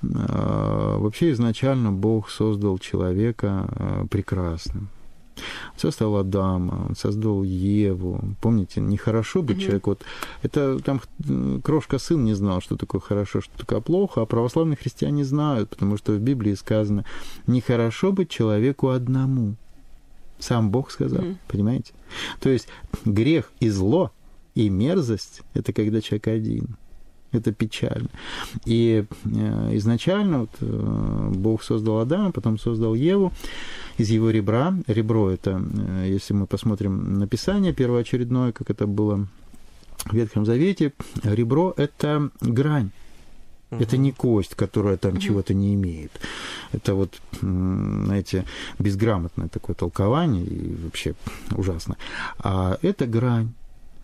А, 0.02 0.96
Вообще 0.98 1.32
изначально 1.32 1.92
Бог 1.92 2.30
создал 2.30 2.78
человека 2.78 3.66
а, 3.68 4.06
прекрасным. 4.10 4.88
Создал 5.76 6.16
Адама, 6.16 6.86
он 6.88 6.96
создал 6.96 7.42
Еву. 7.42 8.20
Помните, 8.40 8.80
нехорошо 8.80 9.42
быть 9.42 9.60
человеку. 9.60 9.90
Вот 9.90 10.04
это 10.42 10.78
там 10.80 11.00
крошка 11.62 11.98
сын 11.98 12.24
не 12.24 12.34
знал, 12.34 12.60
что 12.60 12.76
такое 12.76 13.00
хорошо, 13.00 13.40
что 13.40 13.56
такое 13.58 13.80
плохо, 13.80 14.22
а 14.22 14.26
православные 14.26 14.76
христиане 14.76 15.24
знают, 15.24 15.70
потому 15.70 15.96
что 15.96 16.12
в 16.12 16.18
Библии 16.18 16.54
сказано, 16.54 17.04
нехорошо 17.46 18.12
быть 18.12 18.30
человеку 18.30 18.88
одному. 18.88 19.54
Сам 20.38 20.70
Бог 20.70 20.90
сказал, 20.90 21.24
понимаете? 21.48 21.92
То 22.40 22.48
есть 22.48 22.68
грех 23.04 23.52
и 23.60 23.68
зло 23.68 24.10
и 24.54 24.68
мерзость– 24.68 25.42
это 25.54 25.72
когда 25.72 26.00
человек 26.00 26.28
один. 26.28 26.76
Это 27.32 27.52
печально. 27.52 28.08
И 28.64 29.04
э, 29.24 29.76
изначально 29.76 30.40
вот, 30.40 30.50
э, 30.60 31.30
Бог 31.34 31.62
создал 31.62 31.98
Адама, 31.98 32.32
потом 32.32 32.58
создал 32.58 32.94
Еву 32.94 33.32
из 33.98 34.10
его 34.10 34.30
ребра. 34.30 34.74
Ребро 34.86 35.30
это, 35.30 35.62
э, 35.62 36.08
если 36.08 36.34
мы 36.34 36.46
посмотрим 36.46 37.18
на 37.18 37.28
Писание 37.28 37.72
первоочередное, 37.72 38.52
как 38.52 38.70
это 38.70 38.86
было 38.86 39.28
в 40.06 40.14
Ветхом 40.14 40.44
Завете, 40.44 40.92
ребро 41.22 41.72
это 41.76 42.30
грань. 42.40 42.90
Это 43.70 43.96
не 43.96 44.10
кость, 44.10 44.56
которая 44.56 44.96
там 44.96 45.18
чего-то 45.18 45.54
не 45.54 45.74
имеет. 45.74 46.10
Это 46.72 46.94
вот, 46.94 47.20
знаете, 47.40 48.44
безграмотное 48.80 49.48
такое 49.48 49.76
толкование 49.76 50.44
и 50.44 50.74
вообще 50.74 51.14
ужасно. 51.56 51.96
А 52.38 52.78
это 52.82 53.06
грань. 53.06 53.52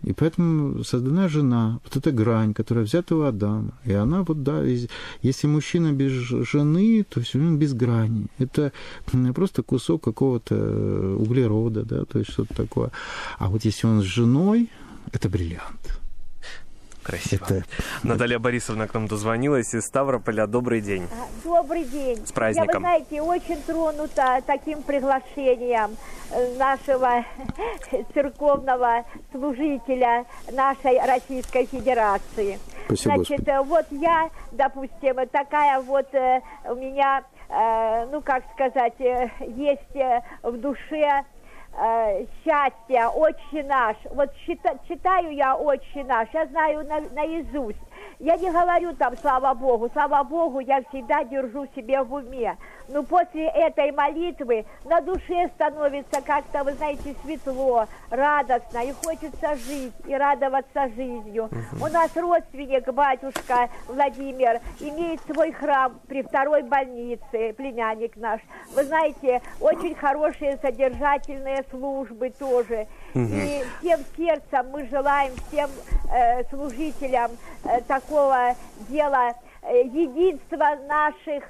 И 0.03 0.13
поэтому 0.13 0.83
создана 0.83 1.27
жена, 1.27 1.79
вот 1.83 1.97
эта 1.97 2.11
грань, 2.11 2.53
которая 2.53 2.85
взята 2.85 3.15
у 3.15 3.21
Адама. 3.21 3.73
И 3.85 3.93
она 3.93 4.23
вот, 4.23 4.43
да, 4.43 4.63
если 5.21 5.47
мужчина 5.47 5.91
без 5.91 6.11
жены, 6.11 7.03
то 7.09 7.19
все 7.21 7.39
равно 7.39 7.57
без 7.57 7.73
грани. 7.73 8.27
Это 8.37 8.71
просто 9.33 9.63
кусок 9.63 10.03
какого-то 10.03 10.55
э, 10.55 11.15
углерода, 11.19 11.83
да, 11.83 12.05
то 12.05 12.19
есть 12.19 12.31
что-то 12.31 12.53
такое. 12.53 12.91
А 13.39 13.49
вот 13.49 13.65
если 13.65 13.87
он 13.87 14.01
с 14.01 14.05
женой, 14.05 14.69
это 15.11 15.29
бриллиант. 15.29 15.99
Красиво. 17.07 17.45
Это 17.45 17.63
Наталья 18.03 18.37
Борисовна 18.37 18.85
к 18.85 18.93
нам 18.93 19.07
дозвонилась 19.07 19.73
из 19.73 19.85
Ставрополя. 19.85 20.45
Добрый 20.45 20.81
день. 20.81 21.07
Добрый 21.41 21.85
день. 21.85 22.25
С 22.27 22.33
праздником. 22.33 22.67
Я, 22.67 22.73
вы 22.73 23.05
знаете, 23.05 23.21
очень 23.21 23.61
тронута 23.61 24.41
таким 24.45 24.81
приглашением 24.83 25.95
э, 26.31 26.57
нашего 26.57 27.23
церковного 28.13 29.05
служителя 29.31 30.25
нашей 30.51 30.99
Российской 30.99 31.65
Федерации. 31.65 32.59
Спасибо, 32.87 33.15
Значит, 33.15 33.39
Господи. 33.39 33.49
э, 33.51 33.61
вот 33.61 33.85
я, 33.91 34.29
допустим, 34.51 35.27
такая 35.31 35.79
вот 35.79 36.13
э, 36.13 36.41
у 36.65 36.75
меня, 36.75 37.23
ну 38.11 38.21
как 38.21 38.43
сказать, 38.53 38.99
есть 38.99 40.21
в 40.43 40.57
душе 40.57 41.23
э, 41.77 42.25
счастье, 42.43 43.07
отче 43.07 43.63
наш. 43.63 43.95
Вот 44.11 44.29
чита- 44.47 44.77
читаю 44.87 45.31
я 45.33 45.55
отче 45.55 46.03
наш, 46.03 46.27
я 46.33 46.45
знаю 46.47 46.85
на- 46.87 47.09
наизусть. 47.13 47.77
Я 48.19 48.37
не 48.37 48.51
говорю 48.51 48.93
там 48.93 49.15
слава 49.17 49.53
Богу, 49.53 49.89
слава 49.93 50.23
Богу, 50.23 50.59
я 50.59 50.81
всегда 50.89 51.23
держу 51.23 51.67
себе 51.75 52.01
в 52.01 52.13
уме. 52.13 52.57
Но 52.89 53.03
после 53.03 53.47
этой 53.47 53.91
молитвы 53.91 54.65
на 54.85 55.01
душе 55.01 55.49
становится 55.55 56.21
как-то, 56.21 56.63
вы 56.63 56.73
знаете, 56.73 57.15
светло, 57.23 57.85
радостно, 58.09 58.79
и 58.79 58.91
хочется 58.91 59.55
жить, 59.55 59.93
и 60.05 60.15
радоваться 60.15 60.87
жизнью. 60.95 61.49
У 61.81 61.87
нас 61.87 62.15
родственник, 62.15 62.91
батюшка 62.93 63.69
Владимир, 63.87 64.61
имеет 64.79 65.19
свой 65.29 65.51
храм 65.51 65.99
при 66.07 66.21
второй 66.21 66.63
больнице, 66.63 67.53
племянник 67.53 68.15
наш. 68.15 68.41
Вы 68.73 68.83
знаете, 68.83 69.41
очень 69.59 69.95
хорошие 69.95 70.57
содержательные 70.57 71.65
службы 71.69 72.29
тоже. 72.29 72.87
И 73.13 73.63
всем 73.79 73.99
сердцем 74.15 74.67
мы 74.71 74.87
желаем 74.87 75.33
всем 75.47 75.69
э, 76.13 76.43
служителям 76.49 77.31
э, 77.63 77.81
такого 77.81 78.55
дела 78.89 79.33
э, 79.63 79.81
единства 79.83 80.77
наших 80.87 81.43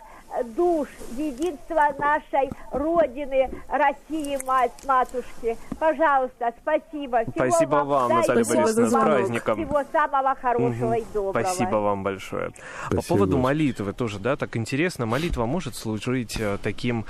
душ, 0.56 0.88
единства 1.18 1.94
нашей 1.98 2.50
Родины, 2.72 3.50
России, 3.70 4.38
мать, 4.46 4.72
матушки. 4.86 5.58
Пожалуйста, 5.80 6.54
спасибо. 6.62 7.22
Всего 7.22 7.50
спасибо 7.50 7.76
вам, 7.76 7.88
вам 7.88 8.10
Наталья 8.10 8.46
Борисовна, 8.46 8.90
с 8.90 8.92
праздником. 8.92 9.56
Всего 9.58 9.84
самого 9.92 10.36
хорошего 10.36 10.92
угу. 10.92 10.94
и 10.94 11.04
доброго. 11.14 11.44
Спасибо 11.44 11.76
вам 11.78 12.04
большое. 12.04 12.52
Спасибо. 12.86 13.02
По 13.02 13.08
поводу 13.08 13.38
молитвы 13.38 13.94
тоже, 13.94 14.20
да, 14.20 14.36
так 14.36 14.56
интересно, 14.56 15.06
молитва 15.06 15.46
может 15.46 15.76
служить 15.76 16.38
э, 16.40 16.58
таким 16.62 17.06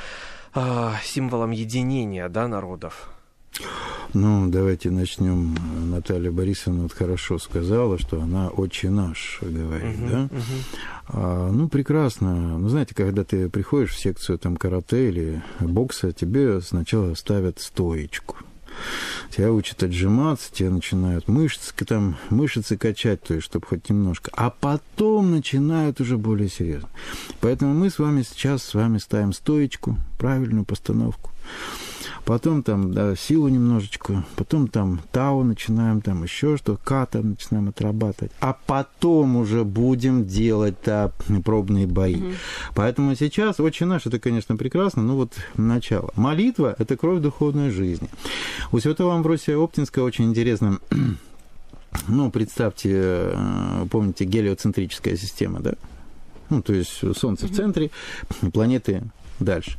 э, 0.56 0.91
символом 1.03 1.51
единения, 1.51 2.30
да, 2.30 2.47
народов? 2.47 3.16
Ну, 4.13 4.47
давайте 4.47 4.89
начнем. 4.89 5.55
Наталья 5.89 6.31
Борисовна 6.31 6.83
вот 6.83 6.93
хорошо 6.93 7.39
сказала, 7.39 7.99
что 7.99 8.21
она 8.21 8.49
«Отче 8.49 8.89
наш» 8.89 9.39
говорит, 9.41 9.99
uh-huh, 9.99 10.09
да? 10.09 10.23
Uh-huh. 10.23 10.63
А, 11.09 11.51
ну, 11.51 11.67
прекрасно. 11.67 12.57
Ну, 12.57 12.69
знаете, 12.69 12.95
когда 12.95 13.23
ты 13.23 13.49
приходишь 13.49 13.91
в 13.91 13.99
секцию 13.99 14.39
там 14.39 14.57
карате 14.57 15.09
или 15.09 15.43
бокса, 15.59 16.13
тебе 16.13 16.61
сначала 16.61 17.13
ставят 17.15 17.59
стоечку. 17.59 18.37
Тебя 19.31 19.51
учат 19.51 19.83
отжиматься, 19.83 20.53
тебя 20.53 20.69
начинают 20.69 21.27
мышцы, 21.27 21.73
там, 21.85 22.15
мышцы 22.29 22.77
качать, 22.77 23.21
то 23.23 23.33
есть, 23.33 23.45
чтобы 23.45 23.65
хоть 23.65 23.89
немножко. 23.89 24.31
А 24.35 24.49
потом 24.49 25.31
начинают 25.31 25.99
уже 25.99 26.17
более 26.17 26.49
серьезно. 26.49 26.89
Поэтому 27.41 27.73
мы 27.73 27.89
с 27.89 27.99
вами 27.99 28.23
сейчас 28.23 28.63
с 28.63 28.73
вами 28.73 28.99
ставим 28.99 29.33
стоечку, 29.33 29.97
правильную 30.17 30.63
постановку 30.63 31.31
потом 32.27 32.61
там 32.61 32.93
да, 32.93 33.15
силу 33.15 33.47
немножечко, 33.47 34.25
потом 34.35 34.67
там 34.67 34.99
тау 35.13 35.43
начинаем, 35.43 36.01
там 36.01 36.23
еще 36.23 36.57
что, 36.57 36.75
ката 36.75 37.21
начинаем 37.21 37.69
отрабатывать, 37.69 38.33
а 38.41 38.55
потом 38.65 39.37
уже 39.37 39.63
будем 39.63 40.25
делать 40.25 40.75
да, 40.85 41.13
пробные 41.45 41.87
бои. 41.87 42.17
Угу. 42.17 42.31
Поэтому 42.75 43.15
сейчас 43.15 43.61
очень 43.61 43.85
наш 43.85 44.05
это, 44.05 44.19
конечно, 44.19 44.57
прекрасно, 44.57 45.03
но 45.03 45.15
вот 45.15 45.35
начало. 45.55 46.11
Молитва– 46.17 46.75
это 46.77 46.97
кровь 46.97 47.21
духовной 47.21 47.69
жизни. 47.71 48.09
У 48.73 48.79
святого 48.79 49.15
Амвросия 49.15 49.55
Оптинского 49.55 50.03
очень 50.03 50.25
интересно 50.25 50.79
ну, 52.09 52.29
представьте, 52.29 52.91
э, 52.93 53.85
помните, 53.89 54.25
гелиоцентрическая 54.25 55.15
система, 55.15 55.61
да? 55.61 55.75
Ну, 56.49 56.61
то 56.61 56.73
есть 56.73 56.99
Солнце 57.17 57.47
в 57.47 57.55
центре, 57.55 57.89
планеты 58.51 59.03
дальше. 59.39 59.78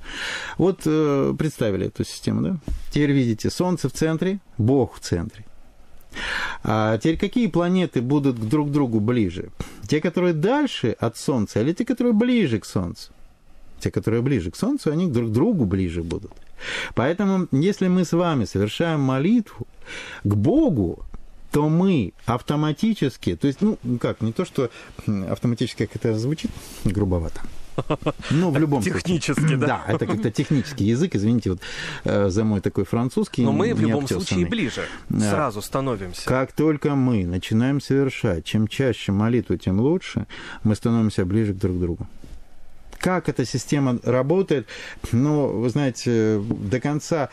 Вот 0.57 0.83
э, 0.87 1.35
представили 1.39 1.87
эту 1.87 2.05
систему, 2.05 2.43
да? 2.43 2.57
Теперь 2.91 3.13
видите, 3.13 3.51
Солнце 3.51 3.89
в 3.89 3.93
центре, 3.93 4.39
Бог 4.59 4.97
в 4.97 5.01
центре. 5.01 5.45
А 6.65 6.99
теперь 6.99 7.19
какие 7.19 7.47
планеты 7.49 8.01
будут 8.01 8.37
друг 8.37 8.69
к 8.69 8.73
другу 8.73 9.01
ближе? 9.01 9.51
Те, 9.87 10.01
которые 10.01 10.35
дальше 10.35 10.97
от 10.99 11.17
Солнца, 11.17 11.61
или 11.61 11.73
те, 11.73 11.85
которые 11.85 12.13
ближе 12.13 12.59
к 12.59 12.65
Солнцу? 12.65 13.13
Те, 13.81 13.91
которые 13.91 14.23
ближе 14.23 14.51
к 14.51 14.57
Солнцу, 14.57 14.91
они 14.91 15.07
друг 15.07 15.31
к 15.31 15.33
другу 15.33 15.65
ближе 15.65 16.03
будут. 16.03 16.33
Поэтому, 16.95 17.47
если 17.53 17.89
мы 17.89 18.05
с 18.05 18.13
вами 18.13 18.45
совершаем 18.45 19.01
молитву 19.01 19.67
к 20.25 20.35
Богу, 20.35 21.05
то 21.53 21.69
мы 21.69 22.13
автоматически, 22.27 23.37
то 23.37 23.47
есть, 23.47 23.63
ну, 23.63 23.79
как, 24.01 24.21
не 24.21 24.33
то, 24.33 24.45
что 24.45 24.71
автоматически, 25.31 25.87
как 25.87 25.97
это 25.97 26.19
звучит, 26.19 26.51
грубовато, 26.85 27.41
ну, 28.31 28.51
в 28.51 28.59
любом 28.59 28.83
Технически, 28.83 29.57
да? 29.57 29.67
Да, 29.67 29.85
это 29.89 30.07
как-то 30.07 30.31
технический 30.31 30.85
язык, 30.85 31.15
извините, 31.15 31.51
вот 31.51 31.61
э, 32.05 32.29
за 32.29 32.45
мой 32.45 32.61
такой 32.61 32.85
французский. 32.85 33.45
Но 33.45 33.53
мы 33.53 33.75
в 33.75 33.81
любом 33.81 34.07
случае 34.07 34.47
ближе, 34.47 34.83
сразу 35.09 35.63
становимся. 35.63 36.27
Как 36.27 36.53
только 36.53 36.95
мы 36.95 37.27
начинаем 37.27 37.81
совершать, 37.81 38.45
чем 38.45 38.69
чаще 38.69 39.13
молитву, 39.13 39.57
тем 39.57 39.81
лучше, 39.81 40.27
мы 40.65 40.75
становимся 40.75 41.25
ближе 41.25 41.55
друг 41.55 41.77
к 41.77 41.81
другу. 41.81 42.07
Как 42.99 43.29
эта 43.29 43.45
система 43.45 43.99
работает, 44.03 44.67
ну, 45.13 45.47
вы 45.47 45.71
знаете, 45.71 46.41
до 46.41 46.81
конца 46.81 47.29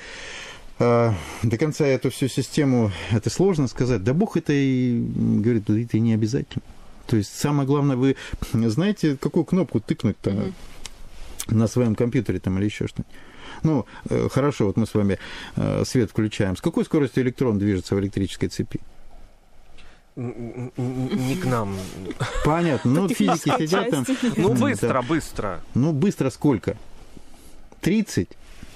э, 0.80 1.12
до 1.44 1.58
конца 1.58 1.86
эту 1.86 2.12
всю 2.12 2.28
систему, 2.28 2.92
это 3.12 3.30
сложно 3.30 3.68
сказать. 3.68 4.04
Да 4.04 4.14
Бог 4.14 4.38
это 4.38 4.54
и 4.54 5.00
говорит, 5.00 5.64
да 5.68 5.80
это 5.80 6.00
не 6.00 6.14
обязательно. 6.14 6.64
То 7.08 7.18
есть 7.18 7.38
самое 7.38 7.68
главное, 7.68 7.96
вы 7.96 8.16
знаете, 8.52 9.18
какую 9.18 9.46
кнопку 9.46 9.80
тыкнуть-то 9.80 10.32
mm-hmm. 10.32 10.54
на 11.50 11.68
своем 11.68 11.96
компьютере 11.96 12.40
там 12.40 12.58
или 12.58 12.66
еще 12.66 12.88
что-нибудь. 12.88 13.14
Ну, 13.64 13.86
э, 14.10 14.28
хорошо, 14.30 14.68
вот 14.68 14.78
мы 14.78 14.86
с 14.86 14.94
вами 14.94 15.20
э, 15.56 15.84
свет 15.86 16.12
включаем. 16.12 16.56
С 16.56 16.62
какой 16.62 16.86
скоростью 16.86 17.24
электрон 17.24 17.58
движется 17.58 17.96
в 17.96 18.00
электрической 18.00 18.50
цепи? 18.50 18.80
Не 20.16 21.36
к 21.36 21.46
нам. 21.46 21.76
Понятно. 22.46 22.92
Ну, 22.92 23.10
физики 23.10 23.50
сидят 23.58 23.90
там. 23.90 24.06
Ну, 24.38 24.54
быстро, 24.54 25.02
быстро. 25.02 25.62
Ну, 25.74 25.92
быстро 25.92 26.30
сколько? 26.30 26.78
30? 27.82 28.30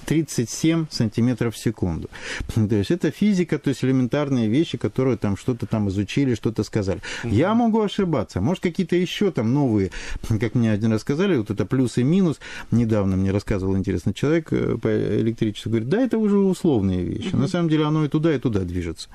37 0.06 0.86
сантиметров 0.90 1.54
в 1.54 1.58
секунду. 1.58 2.08
То 2.54 2.74
есть 2.74 2.90
это 2.90 3.10
физика, 3.10 3.58
то 3.58 3.70
есть 3.70 3.84
элементарные 3.84 4.48
вещи, 4.48 4.78
которые 4.78 5.16
там 5.16 5.36
что-то 5.36 5.66
там 5.66 5.88
изучили, 5.88 6.34
что-то 6.34 6.62
сказали. 6.64 7.00
Mm-hmm. 7.22 7.34
Я 7.34 7.54
могу 7.54 7.80
ошибаться. 7.80 8.40
Может, 8.40 8.62
какие-то 8.62 8.96
еще 8.96 9.30
там 9.30 9.52
новые, 9.54 9.90
как 10.40 10.54
мне 10.54 10.72
один 10.72 10.92
раз 10.92 11.02
сказали, 11.02 11.36
вот 11.36 11.50
это 11.50 11.64
плюс 11.66 11.98
и 11.98 12.02
минус. 12.02 12.40
Недавно 12.70 13.16
мне 13.16 13.30
рассказывал 13.30 13.76
интересный 13.76 14.14
человек 14.14 14.52
э, 14.52 14.76
по 14.80 14.88
электричеству. 14.88 15.70
Говорит, 15.70 15.88
да, 15.88 16.00
это 16.00 16.18
уже 16.18 16.38
условные 16.38 17.02
вещи. 17.04 17.28
Mm-hmm. 17.28 17.40
На 17.40 17.48
самом 17.48 17.68
деле 17.68 17.84
оно 17.84 18.04
и 18.04 18.08
туда, 18.08 18.34
и 18.34 18.38
туда 18.38 18.60
движется. 18.60 19.08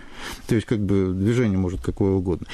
То 0.48 0.56
есть 0.56 0.68
как 0.68 0.80
бы 0.80 1.14
движение 1.14 1.58
может 1.58 1.82
какое 1.82 2.12
угодно. 2.12 2.48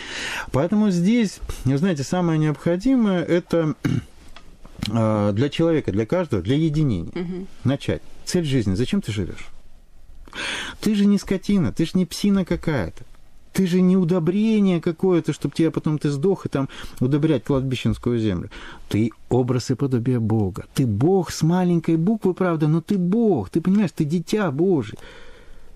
Поэтому 0.52 0.90
здесь, 0.92 1.40
знаете, 1.66 2.04
самое 2.04 2.40
необходимое 2.40 3.24
это 3.24 3.76
э, 4.88 5.32
для 5.34 5.50
человека, 5.50 5.92
для 5.92 6.06
каждого, 6.06 6.42
для 6.42 6.56
единения. 6.56 7.12
Угу. 7.12 7.48
Начать 7.64 8.02
цель 8.32 8.46
жизни. 8.46 8.76
Зачем 8.76 9.02
ты 9.02 9.12
живешь? 9.12 9.50
Ты 10.80 10.96
же 10.96 11.06
не 11.06 11.18
скотина, 11.18 11.72
ты 11.72 11.86
же 11.86 11.92
не 11.96 12.06
псина 12.06 12.46
какая-то. 12.46 13.04
Ты 13.52 13.68
же 13.68 13.82
не 13.82 13.98
удобрение 13.98 14.80
какое-то, 14.80 15.34
чтобы 15.34 15.54
тебя 15.54 15.72
потом 15.72 16.00
ты 16.00 16.10
сдох 16.10 16.46
и 16.46 16.50
там 16.50 16.70
удобрять 17.02 17.44
кладбищенскую 17.44 18.18
землю. 18.18 18.50
Ты 18.88 19.12
образ 19.30 19.72
и 19.72 19.76
подобие 19.76 20.22
Бога. 20.22 20.66
Ты 20.74 20.88
Бог 20.88 21.32
с 21.32 21.42
маленькой 21.42 21.98
буквы, 21.98 22.34
правда, 22.34 22.68
но 22.68 22.80
ты 22.80 22.98
Бог. 22.98 23.50
Ты 23.50 23.60
понимаешь, 23.60 23.92
ты 23.94 24.06
дитя 24.06 24.50
Божий. 24.52 24.98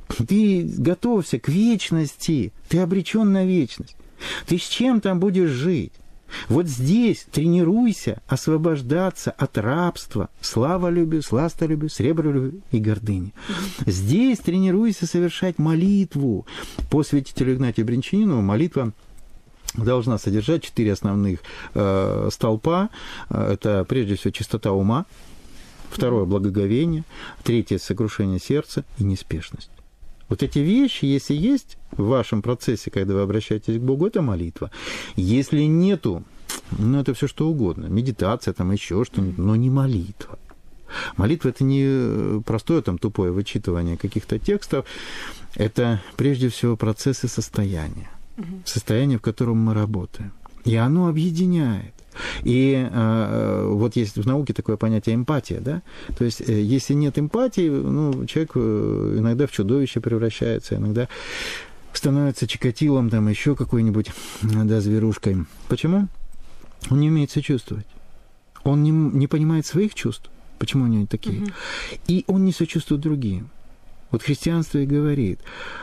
Ты 0.07 0.63
готовься 0.63 1.37
к 1.37 1.49
вечности. 1.49 2.53
Ты 2.69 2.79
обречен 2.79 3.33
на 3.33 3.45
вечность. 3.45 3.97
Ты 4.47 4.57
с 4.57 4.61
чем 4.61 5.01
там 5.01 5.19
будешь 5.19 5.49
жить? 5.49 5.91
Вот 6.49 6.67
здесь 6.67 7.25
тренируйся 7.31 8.21
освобождаться 8.27 9.31
от 9.31 9.57
рабства, 9.57 10.29
славолюбия, 10.41 11.21
сластолюбия, 11.21 11.89
сребролюбия 11.89 12.61
и 12.71 12.79
гордыни. 12.79 13.33
Здесь 13.85 14.39
тренируйся 14.39 15.07
совершать 15.07 15.57
молитву. 15.57 16.45
По 16.89 17.03
святителю 17.03 17.55
Игнатию 17.55 17.85
Бринчанину 17.85 18.41
молитва 18.41 18.93
должна 19.75 20.17
содержать 20.17 20.63
четыре 20.63 20.93
основных 20.93 21.39
э, 21.73 22.29
столпа. 22.31 22.89
Э, 23.29 23.53
это 23.53 23.85
прежде 23.85 24.15
всего 24.15 24.31
чистота 24.31 24.71
ума, 24.71 25.05
второе– 25.89 26.25
благоговение, 26.25 27.03
третье– 27.43 27.77
сокрушение 27.79 28.39
сердца 28.39 28.83
и 28.97 29.03
неспешность. 29.03 29.69
Вот 30.29 30.43
эти 30.43 30.59
вещи, 30.59 31.05
если 31.05 31.35
есть 31.35 31.77
в 31.91 32.05
вашем 32.05 32.41
процессе, 32.41 32.91
когда 32.91 33.13
вы 33.13 33.21
обращаетесь 33.21 33.77
к 33.77 33.81
Богу, 33.81 34.07
это 34.07 34.21
молитва. 34.21 34.71
Если 35.15 35.61
нету, 35.61 36.23
ну, 36.77 36.99
это 36.99 37.13
все 37.13 37.27
что 37.27 37.47
угодно, 37.47 37.85
медитация, 37.85 38.53
там 38.53 38.71
еще 38.71 39.03
что-нибудь, 39.03 39.37
но 39.37 39.55
не 39.55 39.69
молитва. 39.69 40.39
Молитва– 41.17 41.49
это 41.49 41.63
не 41.63 42.41
простое 42.43 42.81
там 42.81 42.97
тупое 42.97 43.31
вычитывание 43.31 43.97
каких-то 43.97 44.39
текстов, 44.39 44.85
это 45.55 46.01
прежде 46.15 46.49
всего 46.49 46.77
процессы 46.77 47.27
состояния, 47.27 48.09
состояние, 48.65 49.17
в 49.17 49.21
котором 49.21 49.57
мы 49.57 49.73
работаем. 49.73 50.31
И 50.63 50.75
оно 50.75 51.07
объединяет. 51.07 51.94
И 52.43 52.73
э, 52.73 52.89
э, 52.91 53.67
вот 53.67 53.95
есть 53.95 54.15
в 54.17 54.25
науке 54.25 54.53
такое 54.53 54.77
понятие 54.77 55.15
эмпатия, 55.15 55.59
да? 55.59 55.81
То 56.17 56.25
есть, 56.25 56.41
э, 56.41 56.61
если 56.61 56.93
нет 56.93 57.17
эмпатии, 57.17 57.69
ну, 57.69 58.25
человек 58.25 58.51
э, 58.55 59.15
иногда 59.19 59.47
в 59.47 59.51
чудовище 59.51 59.99
превращается, 59.99 60.75
иногда 60.75 61.07
становится 61.93 62.47
чикатилом, 62.47 63.09
там 63.09 63.27
еще 63.27 63.55
какой-нибудь, 63.55 64.11
да, 64.41 64.81
зверушкой. 64.81 65.45
Почему? 65.67 66.07
Он 66.89 66.99
не 66.99 67.09
умеет 67.09 67.31
сочувствовать. 67.31 67.87
Он 68.63 68.83
не, 68.83 68.91
не 68.91 69.27
понимает 69.27 69.65
своих 69.65 69.93
чувств. 69.93 70.29
Почему 70.59 70.85
они 70.85 71.05
такие? 71.05 71.41
Угу. 71.41 71.51
И 72.07 72.23
он 72.27 72.45
не 72.45 72.51
сочувствует 72.51 73.01
другим. 73.01 73.49
Вот 74.11 74.23
христианство 74.23 74.77
и 74.77 74.85
говорит, 74.85 75.39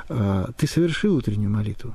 «А, 0.09 0.51
ты 0.57 0.67
совершил 0.67 1.17
утреннюю 1.17 1.51
молитву, 1.51 1.95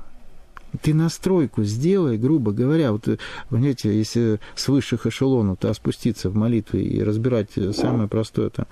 ты 0.82 0.94
настройку 0.94 1.64
сделай, 1.64 2.18
грубо 2.18 2.52
говоря, 2.52 2.92
вот, 2.92 3.08
понимаете, 3.48 3.96
если 3.96 4.40
с 4.54 4.68
высших 4.68 5.06
эшелонов 5.06 5.58
то 5.58 5.72
спуститься 5.74 6.30
в 6.30 6.36
молитве 6.36 6.84
и 6.84 7.02
разбирать 7.02 7.50
самое 7.72 8.08
простое, 8.08 8.48
это 8.48 8.66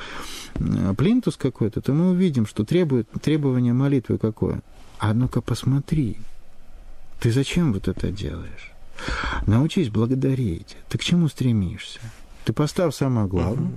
плинтус 0.97 1.37
какой-то, 1.37 1.81
то 1.81 1.93
мы 1.93 2.11
увидим, 2.11 2.47
что 2.47 2.65
требует, 2.65 3.09
требование 3.23 3.73
молитвы 3.73 4.19
какое. 4.19 4.63
А 4.99 5.15
ну-ка 5.15 5.41
посмотри, 5.41 6.17
ты 7.21 7.33
зачем 7.33 7.73
вот 7.73 7.89
это 7.89 8.11
делаешь? 8.11 8.73
Научись 9.47 9.91
благодарить. 9.91 10.77
Ты 10.89 10.99
к 10.99 11.05
чему 11.05 11.29
стремишься? 11.29 12.01
Ты 12.45 12.53
поставь 12.53 12.95
самое 12.95 13.27
главное, 13.27 13.73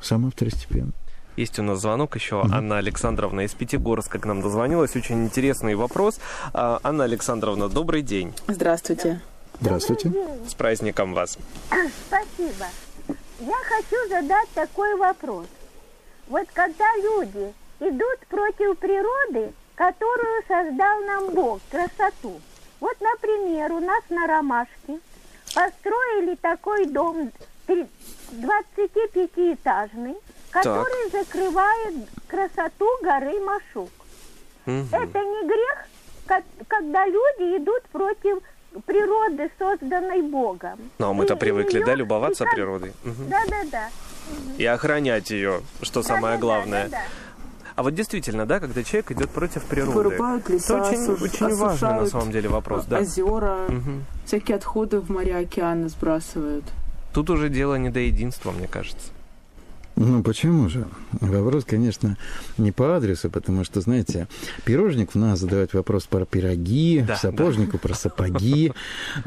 самое 0.00 0.30
второстепенное. 0.30 0.92
Есть 1.36 1.58
у 1.58 1.62
нас 1.62 1.80
звонок 1.80 2.16
еще. 2.16 2.36
Mm-hmm. 2.36 2.54
Анна 2.54 2.78
Александровна 2.78 3.42
из 3.42 3.52
Пятигорска 3.54 4.18
к 4.18 4.24
нам 4.26 4.42
дозвонилась. 4.42 4.96
Очень 4.96 5.24
интересный 5.24 5.74
вопрос. 5.74 6.20
А, 6.52 6.78
Анна 6.82 7.04
Александровна, 7.04 7.68
добрый 7.68 8.02
день. 8.02 8.34
Здравствуйте. 8.48 9.20
Здравствуйте. 9.60 10.12
С 10.46 10.54
праздником 10.54 11.14
вас. 11.14 11.38
Спасибо. 12.06 12.66
Я 13.40 13.56
хочу 13.64 14.08
задать 14.08 14.48
такой 14.54 14.96
вопрос. 14.96 15.46
Вот 16.28 16.46
когда 16.52 16.86
люди 16.96 17.52
идут 17.80 18.26
против 18.28 18.78
природы, 18.78 19.52
которую 19.74 20.42
создал 20.46 21.00
нам 21.02 21.34
Бог, 21.34 21.60
красоту. 21.70 22.40
Вот, 22.80 22.96
например, 23.00 23.72
у 23.72 23.80
нас 23.80 24.02
на 24.10 24.26
Ромашке 24.26 25.00
построили 25.54 26.34
такой 26.36 26.84
дом 26.86 27.32
25-этажный, 27.66 30.16
который 30.52 31.10
так. 31.10 31.26
закрывает 31.26 31.94
красоту 32.28 32.86
горы 33.02 33.40
Машук. 33.40 33.90
Угу. 34.66 34.86
Это 34.92 35.18
не 35.18 35.46
грех, 35.48 35.86
как, 36.26 36.44
когда 36.68 37.06
люди 37.06 37.62
идут 37.62 37.82
против 37.90 38.38
природы, 38.86 39.50
созданной 39.58 40.22
Богом. 40.22 40.78
Ну, 40.98 41.10
а 41.10 41.12
мы-то 41.12 41.36
привыкли, 41.36 41.78
ее, 41.78 41.86
да, 41.86 41.94
любоваться 41.94 42.44
как... 42.44 42.54
природой? 42.54 42.92
Да-да-да. 43.04 43.88
Угу. 44.28 44.58
И 44.58 44.64
охранять 44.64 45.30
ее, 45.30 45.62
что 45.82 46.02
да, 46.02 46.08
самое 46.08 46.36
да, 46.36 46.40
главное. 46.40 46.84
Да, 46.84 46.90
да, 46.90 46.96
да. 46.98 47.04
А 47.74 47.82
вот 47.82 47.94
действительно, 47.94 48.44
да, 48.44 48.60
когда 48.60 48.82
человек 48.84 49.10
идет 49.12 49.30
против 49.30 49.64
природы, 49.64 49.92
вырубают 49.92 50.48
леса, 50.50 50.78
это 50.78 50.88
очень, 50.88 51.02
осуж... 51.02 51.22
очень 51.22 51.54
важный 51.56 51.94
на 51.94 52.06
самом 52.06 52.30
деле 52.30 52.48
вопрос, 52.50 52.84
да. 52.84 52.98
Озера, 52.98 53.64
угу. 53.66 54.04
всякие 54.26 54.58
отходы 54.58 55.00
в 55.00 55.10
моря, 55.10 55.38
океаны 55.38 55.88
сбрасывают. 55.88 56.64
Тут 57.14 57.30
уже 57.30 57.48
дело 57.48 57.76
не 57.76 57.88
до 57.88 58.00
единства, 58.00 58.50
мне 58.52 58.68
кажется. 58.68 59.10
Ну, 59.96 60.22
почему 60.22 60.68
же? 60.68 60.86
Вопрос, 61.20 61.64
конечно, 61.64 62.16
не 62.58 62.72
по 62.72 62.96
адресу, 62.96 63.30
потому 63.30 63.64
что, 63.64 63.80
знаете, 63.80 64.26
пирожник 64.64 65.12
в 65.12 65.18
нас 65.18 65.40
задавать 65.40 65.74
вопрос 65.74 66.06
про 66.06 66.24
пироги, 66.24 67.04
да, 67.06 67.16
сапожнику 67.16 67.72
да. 67.72 67.78
про 67.78 67.94
сапоги, 67.94 68.72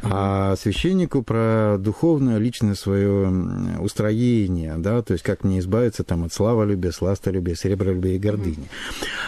а 0.02 0.56
священнику 0.56 1.22
про 1.22 1.76
духовное 1.78 2.38
личное 2.38 2.74
свое 2.74 3.28
устроение, 3.78 4.74
да, 4.78 5.02
то 5.02 5.12
есть 5.12 5.24
как 5.24 5.44
мне 5.44 5.60
избавиться 5.60 6.04
там 6.04 6.24
от 6.24 6.32
славолюбия, 6.32 6.90
сластолюбия, 6.90 7.54
серебролюбия 7.54 8.14
и 8.14 8.18
гордыни. 8.18 8.68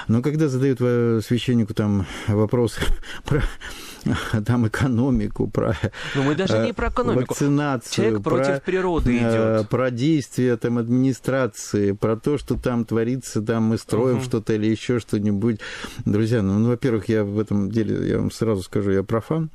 Но 0.08 0.22
когда 0.22 0.48
задают 0.48 0.78
священнику 1.24 1.74
там 1.74 2.06
вопрос 2.26 2.78
про 3.24 3.42
там 4.46 4.66
экономику, 4.66 5.48
про 5.48 5.76
Но 6.14 6.22
мы 6.22 6.34
даже 6.34 6.58
не 6.58 6.72
про 6.72 6.88
экономику. 6.88 7.32
вакцинацию, 7.32 7.94
Человек 7.94 8.22
про, 8.22 8.36
против 8.36 8.62
природы 8.62 9.18
э, 9.18 9.58
идет. 9.58 9.68
Про 9.68 9.90
действия 9.90 10.56
там 10.56 10.78
администрации, 10.78 11.27
про 12.00 12.16
то, 12.16 12.38
что 12.38 12.56
там 12.56 12.84
творится, 12.84 13.42
там 13.42 13.64
мы 13.64 13.78
строим 13.78 14.16
угу. 14.18 14.24
что-то 14.24 14.54
или 14.54 14.66
еще 14.66 14.98
что-нибудь. 14.98 15.60
Друзья, 16.04 16.42
ну, 16.42 16.58
ну, 16.58 16.68
во-первых, 16.68 17.08
я 17.08 17.24
в 17.24 17.38
этом 17.38 17.70
деле, 17.70 18.08
я 18.08 18.18
вам 18.18 18.30
сразу 18.30 18.62
скажу, 18.62 18.90
я 18.90 19.02
профан. 19.02 19.50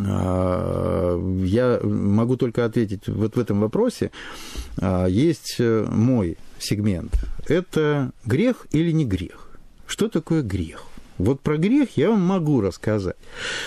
А, 0.00 1.16
я 1.44 1.80
могу 1.82 2.36
только 2.36 2.64
ответить 2.64 3.08
вот 3.08 3.36
в 3.36 3.38
этом 3.38 3.60
вопросе. 3.60 4.10
А, 4.80 5.06
есть 5.06 5.56
э, 5.58 5.86
мой 5.90 6.36
сегмент. 6.58 7.12
Это 7.46 8.12
грех 8.24 8.66
или 8.72 8.90
не 8.90 9.04
грех? 9.04 9.50
Что 9.86 10.08
такое 10.08 10.42
грех? 10.42 10.87
Вот 11.18 11.40
про 11.40 11.56
грех 11.56 11.96
я 11.96 12.10
вам 12.10 12.20
могу 12.20 12.60
рассказать. 12.60 13.16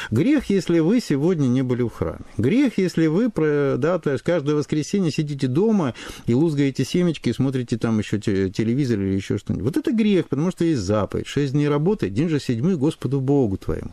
Грех, 0.09 0.49
если 0.49 0.79
вы 0.79 1.01
сегодня 1.01 1.47
не 1.47 1.61
были 1.61 1.83
в 1.83 1.89
храме. 1.89 2.21
Грех, 2.37 2.77
если 2.77 3.07
вы, 3.07 3.29
да, 3.77 3.99
то 3.99 4.11
есть 4.11 4.23
каждое 4.23 4.55
воскресенье 4.55 5.11
сидите 5.11 5.47
дома 5.47 5.93
и 6.25 6.33
лузгаете 6.33 6.85
семечки, 6.85 7.29
и 7.29 7.33
смотрите 7.33 7.77
там 7.77 7.99
еще 7.99 8.19
телевизор 8.19 8.99
или 8.99 9.15
еще 9.15 9.37
что-нибудь. 9.37 9.65
Вот 9.65 9.77
это 9.77 9.91
грех, 9.91 10.29
потому 10.29 10.51
что 10.51 10.63
есть 10.63 10.81
заповедь. 10.81 11.27
Шесть 11.27 11.51
дней 11.51 11.67
работы, 11.67 12.09
день 12.09 12.29
же 12.29 12.39
седьмой 12.39 12.77
Господу 12.77 13.19
Богу 13.19 13.57
твоему. 13.57 13.91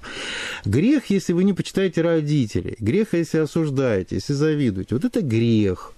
Грех, 0.65 1.11
если 1.11 1.33
вы 1.33 1.45
не 1.45 1.53
почитаете 1.53 2.03
родителей. 2.03 2.77
Грех, 2.79 3.13
если 3.13 3.39
осуждаете, 3.39 4.17
если 4.17 4.35
завидуете. 4.35 4.95
Вот 4.95 5.05
это 5.05 5.21
грех. 5.21 5.93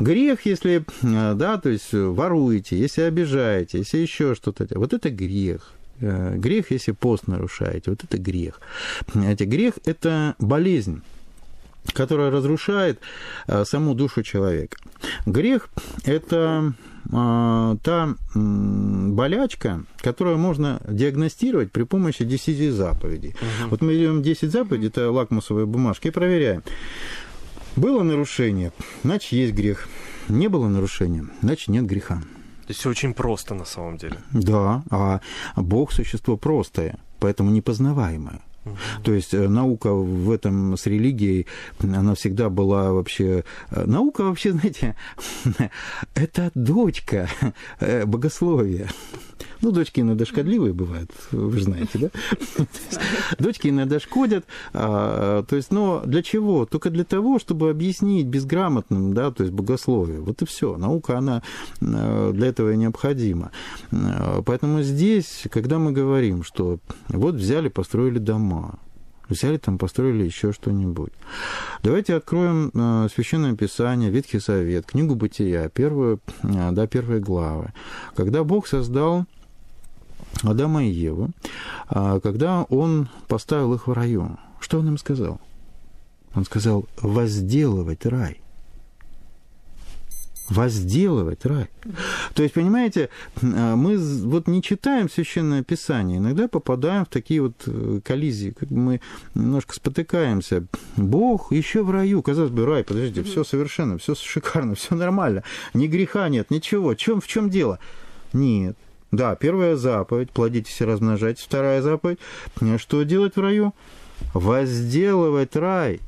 Грех, 0.00 0.46
если, 0.46 0.84
да, 1.02 1.58
то 1.58 1.68
есть 1.68 1.92
воруете, 1.92 2.76
если 2.78 3.02
обижаете, 3.02 3.78
если 3.78 3.98
еще 3.98 4.34
что-то. 4.34 4.66
Вот 4.74 4.92
это 4.92 5.10
грех. 5.10 5.74
Э, 6.02 6.34
грех, 6.36 6.72
если 6.72 6.92
пост 6.92 7.28
нарушаете. 7.28 7.90
Вот 7.90 8.02
это 8.02 8.18
грех. 8.18 8.60
Понимаете, 9.12 9.44
грех– 9.44 9.74
это 9.84 10.34
болезнь 10.38 11.02
которая 11.94 12.30
разрушает 12.30 13.00
э, 13.48 13.64
саму 13.64 13.96
душу 13.96 14.22
человека. 14.22 14.78
Грех– 15.26 15.68
это 16.04 16.74
э, 17.06 17.76
та 17.82 18.14
болячка, 18.34 19.82
которую 20.00 20.38
можно 20.38 20.80
диагностировать 20.88 21.72
при 21.72 21.82
помощи 21.82 22.24
10 22.24 22.72
заповедей. 22.72 23.30
Угу. 23.30 23.70
Вот 23.70 23.82
мы 23.82 23.94
берем 23.94 24.22
10 24.22 24.52
заповедей, 24.52 24.88
это 24.88 25.10
лакмусовые 25.10 25.66
бумажки, 25.66 26.06
и 26.06 26.10
проверяем. 26.12 26.62
Было 27.74 28.04
нарушение, 28.04 28.72
значит, 29.02 29.32
есть 29.32 29.52
грех. 29.52 29.88
Не 30.28 30.46
было 30.46 30.68
нарушения, 30.68 31.26
значит, 31.42 31.66
нет 31.66 31.84
греха. 31.84 32.22
То 32.62 32.70
есть 32.70 32.80
все 32.80 32.90
очень 32.90 33.12
просто 33.14 33.54
на 33.54 33.64
самом 33.64 33.96
деле. 33.96 34.16
Да, 34.32 34.82
а 34.90 35.20
Бог 35.56 35.92
существо 35.92 36.36
простое, 36.36 36.98
поэтому 37.18 37.50
непознаваемое. 37.50 38.40
То 39.02 39.12
есть 39.12 39.34
э, 39.34 39.48
наука 39.48 39.92
в 39.92 40.30
этом 40.30 40.76
с 40.76 40.86
религией, 40.86 41.46
она 41.80 42.14
всегда 42.14 42.48
была 42.48 42.92
вообще... 42.92 43.44
Э, 43.70 43.84
наука 43.86 44.22
вообще, 44.22 44.52
знаете, 44.52 44.96
это 46.14 46.50
дочка 46.54 47.28
э, 47.80 48.06
богословия. 48.06 48.88
Ну, 49.60 49.70
дочки 49.70 50.00
иногда 50.00 50.24
шкодливые 50.24 50.72
бывают, 50.72 51.10
вы 51.30 51.56
же 51.56 51.64
знаете, 51.64 51.98
да? 51.98 52.64
Дочки 53.38 53.68
иногда 53.68 54.00
шкодят. 54.00 54.44
А, 54.72 55.44
то 55.44 55.56
есть, 55.56 55.70
но 55.70 56.02
для 56.04 56.22
чего? 56.22 56.66
Только 56.66 56.90
для 56.90 57.04
того, 57.04 57.38
чтобы 57.38 57.70
объяснить 57.70 58.26
безграмотным, 58.26 59.14
да, 59.14 59.30
то 59.30 59.44
есть 59.44 59.54
богословие. 59.54 60.20
Вот 60.20 60.42
и 60.42 60.46
все. 60.46 60.76
Наука, 60.76 61.18
она 61.18 61.42
для 61.80 62.46
этого 62.48 62.72
и 62.72 62.76
необходима. 62.76 63.52
Поэтому 64.44 64.82
здесь, 64.82 65.44
когда 65.50 65.78
мы 65.78 65.92
говорим, 65.92 66.42
что 66.42 66.78
вот 67.08 67.36
взяли, 67.36 67.68
построили 67.68 68.18
дома, 68.52 68.78
взяли 69.28 69.56
там, 69.56 69.78
построили 69.78 70.24
еще 70.24 70.52
что-нибудь. 70.52 71.12
Давайте 71.82 72.14
откроем 72.14 72.70
э, 72.74 73.08
Священное 73.14 73.54
Писание, 73.54 74.10
Ветхий 74.10 74.40
Совет, 74.40 74.86
книгу 74.86 75.14
Бытия, 75.14 75.68
первую, 75.68 76.20
э, 76.42 76.70
да, 76.72 76.86
первые 76.86 77.20
главы. 77.20 77.72
Когда 78.14 78.44
Бог 78.44 78.66
создал 78.66 79.24
Адама 80.42 80.84
и 80.84 80.90
Еву, 80.90 81.30
а 81.88 82.20
когда 82.20 82.64
он 82.64 83.08
поставил 83.28 83.74
их 83.74 83.86
в 83.86 83.92
раю, 83.92 84.38
что 84.60 84.78
он 84.78 84.88
им 84.88 84.98
сказал? 84.98 85.40
Он 86.34 86.44
сказал, 86.44 86.86
возделывать 87.00 88.06
рай. 88.06 88.40
Возделывать 90.52 91.46
рай. 91.46 91.68
То 92.34 92.42
есть, 92.42 92.54
понимаете, 92.54 93.08
мы 93.40 93.96
вот 93.96 94.48
не 94.48 94.62
читаем 94.62 95.08
Священное 95.08 95.62
Писание, 95.62 96.18
иногда 96.18 96.46
попадаем 96.46 97.06
в 97.06 97.08
такие 97.08 97.40
вот 97.40 97.54
э, 97.66 98.00
коллизии, 98.04 98.50
как 98.50 98.70
мы 98.70 99.00
немножко 99.34 99.74
спотыкаемся. 99.74 100.66
Бог 100.96 101.52
еще 101.52 101.82
в 101.82 101.90
раю, 101.90 102.22
казалось 102.22 102.50
бы, 102.50 102.66
рай, 102.66 102.84
подождите, 102.84 103.22
все 103.22 103.44
совершенно, 103.44 103.96
все 103.96 104.14
шикарно, 104.14 104.74
все 104.74 104.94
нормально, 104.94 105.42
ни 105.72 105.86
греха 105.86 106.28
нет, 106.28 106.50
ничего. 106.50 106.94
Чем, 106.94 107.20
в 107.22 107.26
чем 107.26 107.48
дело? 107.48 107.78
Нет, 108.34 108.76
да, 109.10 109.34
первая 109.36 109.76
заповедь, 109.76 110.30
плодитесь 110.32 110.80
и 110.80 110.84
размножайтесь. 110.84 111.44
Вторая 111.44 111.80
заповедь, 111.80 112.18
что 112.76 113.02
делать 113.04 113.36
в 113.36 113.40
раю? 113.40 113.74
Возделывать 114.34 115.56
рай. 115.56 116.00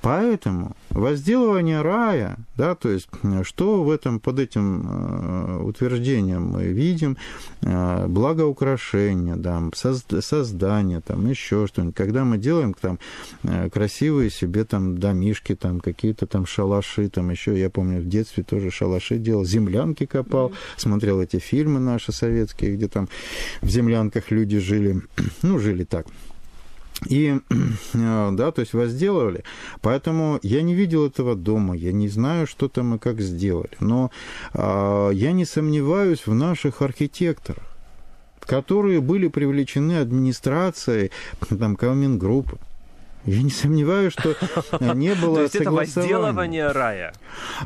Поэтому 0.00 0.76
возделывание 0.90 1.82
рая, 1.82 2.36
да, 2.56 2.74
то 2.74 2.90
есть 2.90 3.08
что 3.42 3.82
в 3.82 3.90
этом 3.90 4.20
под 4.20 4.38
этим 4.38 4.86
э, 4.88 5.62
утверждением 5.62 6.48
мы 6.48 6.64
видим, 6.64 7.16
э, 7.62 8.06
благоукрашение, 8.06 9.36
да, 9.36 9.62
создание, 9.74 11.00
там 11.00 11.26
еще 11.26 11.66
что-нибудь. 11.66 11.96
Когда 11.96 12.24
мы 12.24 12.38
делаем 12.38 12.74
там 12.74 12.98
э, 13.42 13.68
красивые 13.70 14.30
себе 14.30 14.64
там 14.64 14.98
домишки, 14.98 15.54
там 15.54 15.80
какие-то 15.80 16.26
там 16.26 16.46
шалаши, 16.46 17.08
там 17.08 17.30
еще, 17.30 17.58
я 17.58 17.70
помню, 17.70 18.00
в 18.00 18.08
детстве 18.08 18.44
тоже 18.44 18.70
шалаши 18.70 19.18
делал, 19.18 19.44
землянки 19.44 20.06
копал, 20.06 20.52
смотрел 20.76 21.20
эти 21.20 21.38
фильмы 21.38 21.80
наши 21.80 22.12
советские, 22.12 22.76
где 22.76 22.88
там 22.88 23.08
в 23.60 23.68
землянках 23.68 24.30
люди 24.30 24.58
жили, 24.58 25.02
ну, 25.42 25.58
жили 25.58 25.84
так, 25.84 26.06
и, 27.06 27.38
э, 27.94 28.30
да, 28.32 28.50
то 28.50 28.60
есть 28.60 28.74
возделывали. 28.74 29.44
Поэтому 29.80 30.38
я 30.42 30.62
не 30.62 30.74
видел 30.74 31.06
этого 31.06 31.36
дома, 31.36 31.76
я 31.76 31.92
не 31.92 32.08
знаю, 32.08 32.46
что 32.46 32.68
там 32.68 32.96
и 32.96 32.98
как 32.98 33.20
сделали. 33.20 33.70
Но 33.80 34.10
э, 34.54 35.10
я 35.12 35.32
не 35.32 35.44
сомневаюсь 35.44 36.26
в 36.26 36.34
наших 36.34 36.82
архитекторах, 36.82 37.64
которые 38.40 39.00
были 39.00 39.28
привлечены 39.28 39.98
администрацией, 39.98 41.10
там, 41.58 41.76
Калмингруппы. 41.76 42.58
Я 43.24 43.42
не 43.42 43.50
сомневаюсь, 43.50 44.12
что 44.12 44.34
не 44.94 45.14
было 45.14 45.36
То 45.36 45.42
есть 45.42 45.56
это 45.56 45.70
возделывание 45.70 46.72
рая? 46.72 47.12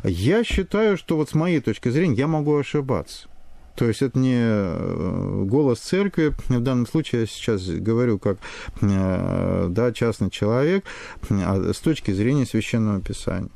Я 0.03 0.43
считаю, 0.43 0.97
что 0.97 1.15
вот 1.15 1.29
с 1.29 1.33
моей 1.33 1.61
точки 1.61 1.89
зрения, 1.89 2.15
я 2.15 2.27
могу 2.27 2.57
ошибаться. 2.57 3.27
То 3.75 3.87
есть 3.87 4.01
это 4.01 4.19
не 4.19 4.37
э, 4.37 5.43
голос 5.45 5.79
церкви, 5.79 6.33
в 6.47 6.59
данном 6.59 6.87
случае 6.87 7.21
я 7.21 7.27
сейчас 7.27 7.65
говорю 7.67 8.19
как 8.19 8.37
э, 8.81 9.67
да, 9.69 9.91
частный 9.91 10.29
человек, 10.29 10.85
а 11.29 11.71
с 11.73 11.79
точки 11.79 12.11
зрения 12.11 12.45
священного 12.45 13.01
писания. 13.01 13.49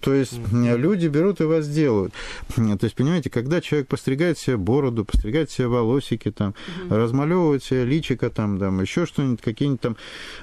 То 0.00 0.12
есть 0.12 0.34
mm-hmm. 0.34 0.76
люди 0.76 1.06
берут 1.06 1.40
и 1.40 1.44
вас 1.44 1.66
делают. 1.66 2.12
То 2.54 2.78
есть, 2.82 2.94
понимаете, 2.94 3.30
когда 3.30 3.62
человек 3.62 3.88
постригает 3.88 4.38
себе 4.38 4.58
бороду, 4.58 5.06
постригает 5.06 5.50
себе 5.50 5.68
волосики, 5.68 6.30
там, 6.30 6.50
mm-hmm. 6.50 6.94
размалевывает 6.94 7.64
себе 7.64 7.86
личико, 7.86 8.28
там, 8.28 8.58
там, 8.58 8.82
еще 8.82 9.06
что-нибудь, 9.06 9.40
какие-нибудь 9.40 9.80
там, 9.80 9.96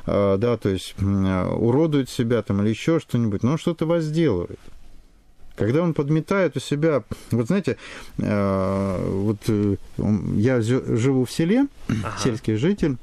э, 0.07 0.37
да, 0.39 0.57
то 0.57 0.69
есть 0.69 0.95
уродует 0.99 2.09
себя 2.09 2.41
там 2.41 2.61
или 2.63 2.69
еще 2.69 2.99
что-нибудь, 2.99 3.43
но 3.43 3.57
что-то 3.57 3.85
вас 3.85 4.09
делает. 4.09 4.59
Когда 5.61 5.83
он 5.83 5.93
подметает 5.93 6.57
у 6.57 6.59
себя, 6.59 7.03
вот 7.29 7.47
знаете, 7.47 7.77
э, 8.17 9.09
вот 9.11 9.37
э, 9.47 9.75
я 10.35 10.59
живу 10.61 11.25
в 11.25 11.31
селе, 11.31 11.67
ага. 11.87 12.17
сельский 12.17 12.55
житель, 12.55 12.97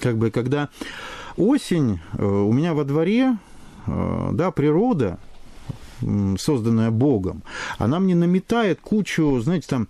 как 0.00 0.16
бы 0.16 0.32
когда 0.32 0.68
осень, 1.36 2.00
э, 2.18 2.24
у 2.24 2.52
меня 2.52 2.74
во 2.74 2.84
дворе, 2.84 3.36
да, 3.86 4.50
природа, 4.50 5.18
созданная 6.38 6.90
Богом, 6.90 7.42
она 7.78 8.00
мне 8.00 8.14
наметает 8.14 8.80
кучу, 8.80 9.40
знаете, 9.40 9.66
там 9.68 9.88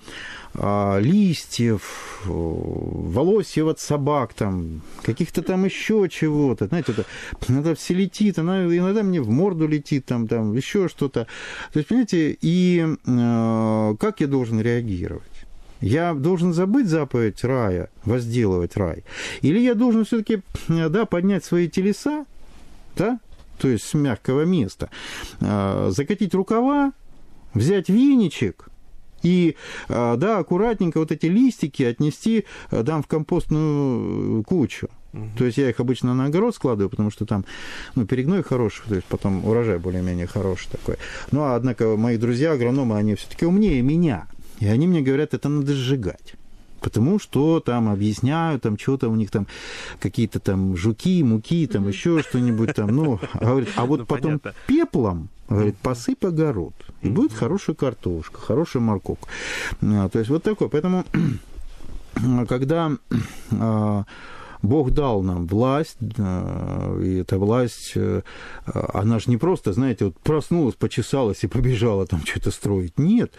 а, 0.54 0.98
листьев, 0.98 2.22
волосьев 2.24 3.68
от 3.68 3.80
собак, 3.80 4.34
там, 4.34 4.82
каких-то 5.02 5.42
там 5.42 5.64
еще 5.64 6.08
чего-то. 6.10 6.66
Знаете, 6.66 6.92
это 6.92 7.04
иногда 7.48 7.74
все 7.74 7.94
летит, 7.94 8.38
она 8.38 8.64
иногда 8.64 9.02
мне 9.02 9.20
в 9.20 9.28
морду 9.28 9.68
летит, 9.68 10.06
там, 10.06 10.26
там, 10.26 10.54
еще 10.54 10.88
что-то. 10.88 11.26
То 11.72 11.78
есть, 11.78 11.88
понимаете, 11.88 12.36
и 12.40 12.84
э, 13.06 13.94
как 14.00 14.20
я 14.20 14.26
должен 14.26 14.60
реагировать? 14.60 15.22
Я 15.80 16.12
должен 16.14 16.52
забыть 16.52 16.88
заповедь 16.88 17.42
рая, 17.42 17.88
возделывать 18.04 18.76
рай? 18.76 19.04
Или 19.40 19.60
я 19.60 19.74
должен 19.74 20.04
все-таки 20.04 20.42
да, 20.68 21.06
поднять 21.06 21.44
свои 21.44 21.68
телеса, 21.68 22.26
да, 22.96 23.18
то 23.60 23.68
есть 23.68 23.84
с 23.84 23.94
мягкого 23.94 24.44
места, 24.44 24.90
э, 25.40 25.90
закатить 25.90 26.34
рукава, 26.34 26.92
взять 27.54 27.88
веничек– 27.88 28.68
и, 29.22 29.56
а, 29.88 30.16
да, 30.16 30.38
аккуратненько 30.38 30.98
вот 30.98 31.12
эти 31.12 31.26
листики 31.26 31.82
отнести 31.82 32.46
а, 32.70 32.84
там 32.84 33.02
в 33.02 33.06
компостную 33.06 34.42
кучу. 34.44 34.88
Угу. 35.12 35.28
То 35.38 35.44
есть 35.44 35.58
я 35.58 35.68
их 35.68 35.80
обычно 35.80 36.14
на 36.14 36.26
огород 36.26 36.54
складываю, 36.54 36.88
потому 36.88 37.10
что 37.10 37.26
там 37.26 37.44
ну, 37.94 38.06
перегной 38.06 38.42
хороший, 38.42 38.84
то 38.88 38.94
есть 38.94 39.06
потом 39.06 39.44
урожай 39.44 39.78
более-менее 39.78 40.26
хороший 40.26 40.68
такой. 40.70 40.96
Ну, 41.32 41.42
а 41.42 41.56
однако 41.56 41.96
мои 41.96 42.16
друзья, 42.16 42.52
агрономы, 42.52 42.96
они 42.96 43.14
все-таки 43.14 43.44
умнее 43.44 43.82
меня. 43.82 44.26
И 44.60 44.66
они 44.66 44.86
мне 44.86 45.00
говорят, 45.00 45.34
это 45.34 45.48
надо 45.48 45.74
сжигать 45.74 46.34
потому 46.80 47.18
что 47.18 47.60
там 47.60 47.88
объясняют, 47.88 48.62
там 48.62 48.78
что-то 48.78 49.08
у 49.08 49.14
них 49.14 49.30
там 49.30 49.46
какие-то 50.00 50.40
там 50.40 50.76
жуки, 50.76 51.22
муки, 51.22 51.66
там 51.66 51.88
еще 51.88 52.22
что-нибудь 52.22 52.74
там, 52.74 52.88
ну, 52.88 53.20
говорит, 53.40 53.68
а 53.76 53.84
вот 53.86 54.00
ну, 54.00 54.06
потом 54.06 54.38
понятно. 54.38 54.54
пеплом 54.66 55.28
Говорит, 55.50 55.76
посыпь 55.78 56.24
огород, 56.24 56.74
и 57.02 57.08
будет 57.08 57.32
хорошая 57.32 57.74
картошка, 57.74 58.40
хорошая 58.40 58.84
морковка. 58.84 59.26
А, 59.82 60.08
то 60.08 60.20
есть 60.20 60.30
вот 60.30 60.44
такое. 60.44 60.68
Поэтому, 60.68 61.04
когда 62.48 62.92
а, 63.50 64.04
Бог 64.62 64.90
дал 64.90 65.22
нам 65.22 65.46
власть, 65.46 65.96
и 66.00 67.18
эта 67.20 67.38
власть, 67.38 67.92
э, 67.94 68.22
она 68.66 69.18
же 69.18 69.30
не 69.30 69.36
просто, 69.36 69.72
знаете, 69.72 70.06
вот 70.06 70.18
проснулась, 70.18 70.74
почесалась 70.74 71.44
и 71.44 71.46
побежала 71.46 72.06
там 72.06 72.20
что-то 72.26 72.50
строить. 72.50 72.98
Нет, 72.98 73.32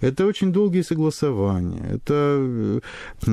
это 0.00 0.26
очень 0.26 0.52
долгие 0.52 0.82
согласования, 0.82 1.82
это 1.94 2.36
э, 2.38 2.80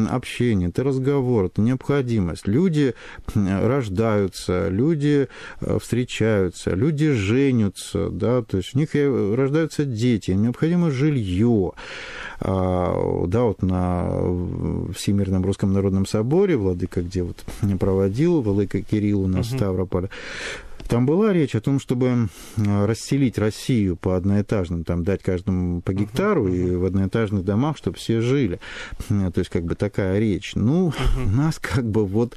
общение, 0.10 0.70
это 0.70 0.84
разговор, 0.84 1.46
это 1.46 1.62
необходимость. 1.62 2.48
Люди 2.48 2.94
рождаются, 3.34 4.68
люди 4.70 5.28
э, 5.62 5.80
встречаются, 5.80 6.72
люди 6.72 7.12
женятся, 7.12 8.10
да, 8.10 8.42
то 8.42 8.58
есть 8.58 8.76
у 8.76 8.80
них 8.80 8.90
рождаются 8.94 9.86
дети, 9.86 10.32
им 10.32 10.44
необходимо 10.44 10.92
жилье. 10.92 11.74
А, 12.42 13.26
да, 13.28 13.44
вот 13.44 13.62
на 13.62 14.08
Всемирном 14.94 15.46
Русском 15.46 15.74
Народном 15.74 16.06
Соборе 16.06 16.56
Владыка, 16.56 17.02
где 17.02 17.24
вот 17.30 17.80
проводил 17.80 18.42
Владыка 18.42 18.82
Кирилл 18.82 19.22
у 19.22 19.28
нас 19.28 19.48
угу. 19.48 19.56
в 19.56 19.58
Ставрополе, 19.58 20.10
там 20.90 21.06
была 21.06 21.32
речь 21.32 21.54
о 21.54 21.62
том, 21.62 21.80
чтобы 21.80 22.30
расселить 22.58 23.38
Россию 23.38 23.96
по 23.96 24.16
одноэтажным, 24.16 24.84
там 24.84 25.04
дать 25.04 25.22
каждому 25.22 25.82
по 25.82 25.94
гектару 25.94 26.48
uh-huh, 26.48 26.52
uh-huh. 26.52 26.74
и 26.74 26.76
в 26.78 26.86
одноэтажных 26.86 27.46
домах, 27.46 27.78
чтобы 27.78 27.98
все 27.98 28.22
жили. 28.22 28.60
То 29.08 29.34
есть 29.36 29.52
как 29.52 29.66
бы 29.66 29.76
такая 29.76 30.18
речь. 30.18 30.54
Ну, 30.56 30.90
uh-huh. 30.90 31.26
у 31.28 31.30
нас 31.30 31.60
как 31.60 31.88
бы 31.88 32.08
вот 32.08 32.36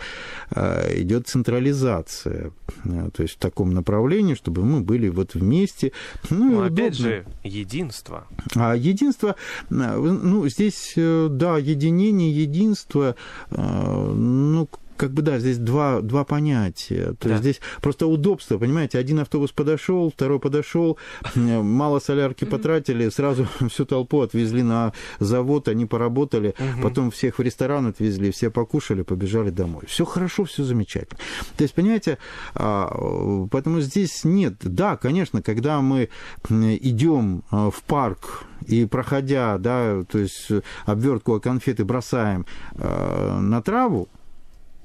идет 0.50 1.28
централизация, 1.28 2.52
то 2.84 3.22
есть 3.22 3.36
в 3.36 3.38
таком 3.38 3.72
направлении, 3.72 4.34
чтобы 4.34 4.62
мы 4.66 4.82
были 4.82 5.08
вот 5.08 5.32
вместе. 5.32 5.92
Ну, 6.28 6.60
Но 6.60 6.62
опять 6.64 6.94
же, 6.94 7.24
единство. 7.42 8.26
А 8.54 8.76
единство, 8.76 9.34
ну, 9.70 10.46
здесь, 10.48 10.92
э, 10.96 11.28
да, 11.30 11.56
единение, 11.56 12.30
единство, 12.30 13.16
ну, 13.50 14.68
как 14.96 15.12
бы 15.12 15.22
да, 15.22 15.38
здесь 15.38 15.58
два, 15.58 16.00
два 16.00 16.24
понятия. 16.24 17.14
То 17.18 17.28
да. 17.28 17.30
есть 17.30 17.42
здесь 17.42 17.60
просто 17.80 18.06
удобство, 18.06 18.58
понимаете, 18.58 18.98
один 18.98 19.20
автобус 19.20 19.52
подошел, 19.52 20.10
второй 20.10 20.38
подошел, 20.38 20.98
мало 21.34 21.98
солярки 21.98 22.44
потратили, 22.44 23.08
сразу 23.08 23.46
всю 23.68 23.84
толпу 23.84 24.20
отвезли 24.20 24.62
на 24.62 24.92
завод, 25.18 25.68
они 25.68 25.86
поработали, 25.86 26.54
потом 26.82 27.10
всех 27.10 27.38
в 27.38 27.42
ресторан 27.42 27.86
отвезли, 27.86 28.30
все 28.30 28.50
покушали, 28.50 29.02
побежали 29.02 29.50
домой. 29.50 29.84
Все 29.86 30.04
хорошо, 30.04 30.44
все 30.44 30.64
замечательно. 30.64 31.18
То 31.56 31.62
есть, 31.62 31.74
понимаете, 31.74 32.18
а, 32.54 33.46
поэтому 33.50 33.80
здесь 33.80 34.24
нет. 34.24 34.54
Да, 34.62 34.96
конечно, 34.96 35.42
когда 35.42 35.80
мы 35.80 36.08
идем 36.48 37.44
а, 37.50 37.70
в 37.70 37.82
парк 37.82 38.44
и 38.66 38.84
проходя, 38.84 39.58
да, 39.58 40.02
то 40.04 40.18
есть 40.18 40.48
обвертку 40.84 41.40
конфеты 41.40 41.84
бросаем 41.84 42.46
а, 42.74 43.40
на 43.40 43.62
траву, 43.62 44.08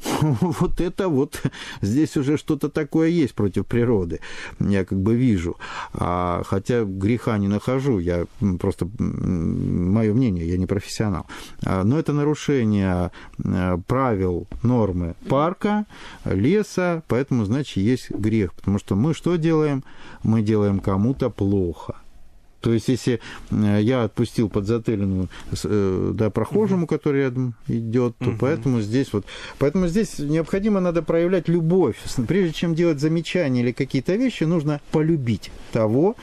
вот 0.21 0.79
это 0.81 1.09
вот 1.09 1.41
здесь 1.81 2.17
уже 2.17 2.37
что-то 2.37 2.69
такое 2.69 3.09
есть 3.09 3.33
против 3.33 3.65
природы, 3.65 4.19
я 4.59 4.85
как 4.85 4.99
бы 4.99 5.15
вижу. 5.15 5.57
А, 5.93 6.43
хотя 6.45 6.83
греха 6.83 7.37
не 7.37 7.47
нахожу, 7.47 7.99
я 7.99 8.25
просто, 8.59 8.87
мое 8.97 10.13
мнение, 10.13 10.47
я 10.47 10.57
не 10.57 10.65
профессионал. 10.65 11.25
А, 11.65 11.83
но 11.83 11.99
это 11.99 12.13
нарушение 12.13 13.11
а, 13.43 13.77
правил, 13.87 14.47
нормы 14.63 15.15
парка, 15.29 15.85
леса, 16.25 17.03
поэтому, 17.07 17.45
значит, 17.45 17.77
есть 17.77 18.11
грех. 18.11 18.53
Потому 18.53 18.79
что 18.79 18.95
мы 18.95 19.13
что 19.13 19.35
делаем? 19.35 19.83
Мы 20.23 20.41
делаем 20.41 20.79
кому-то 20.79 21.29
плохо. 21.29 21.95
То 22.67 22.73
есть, 22.73 22.89
если 22.89 23.21
э, 23.49 23.79
я 23.81 24.03
отпустил 24.03 24.49
подзатыльную 24.49 25.29
э, 25.63 26.11
да, 26.13 26.29
прохожему, 26.29 26.85
который 26.85 27.21
рядом 27.21 27.53
идет, 27.69 28.17
то 28.17 28.31
угу. 28.31 28.37
поэтому 28.41 28.81
здесь 28.81 29.13
вот... 29.13 29.25
Поэтому 29.57 29.87
здесь 29.87 30.19
необходимо 30.19 30.81
надо 30.81 31.01
проявлять 31.01 31.47
любовь. 31.47 31.95
Прежде 32.27 32.51
чем 32.51 32.75
делать 32.75 32.99
замечания 32.99 33.61
или 33.61 33.71
какие-то 33.71 34.15
вещи, 34.15 34.43
нужно 34.43 34.81
полюбить 34.91 35.49
того, 35.71 36.17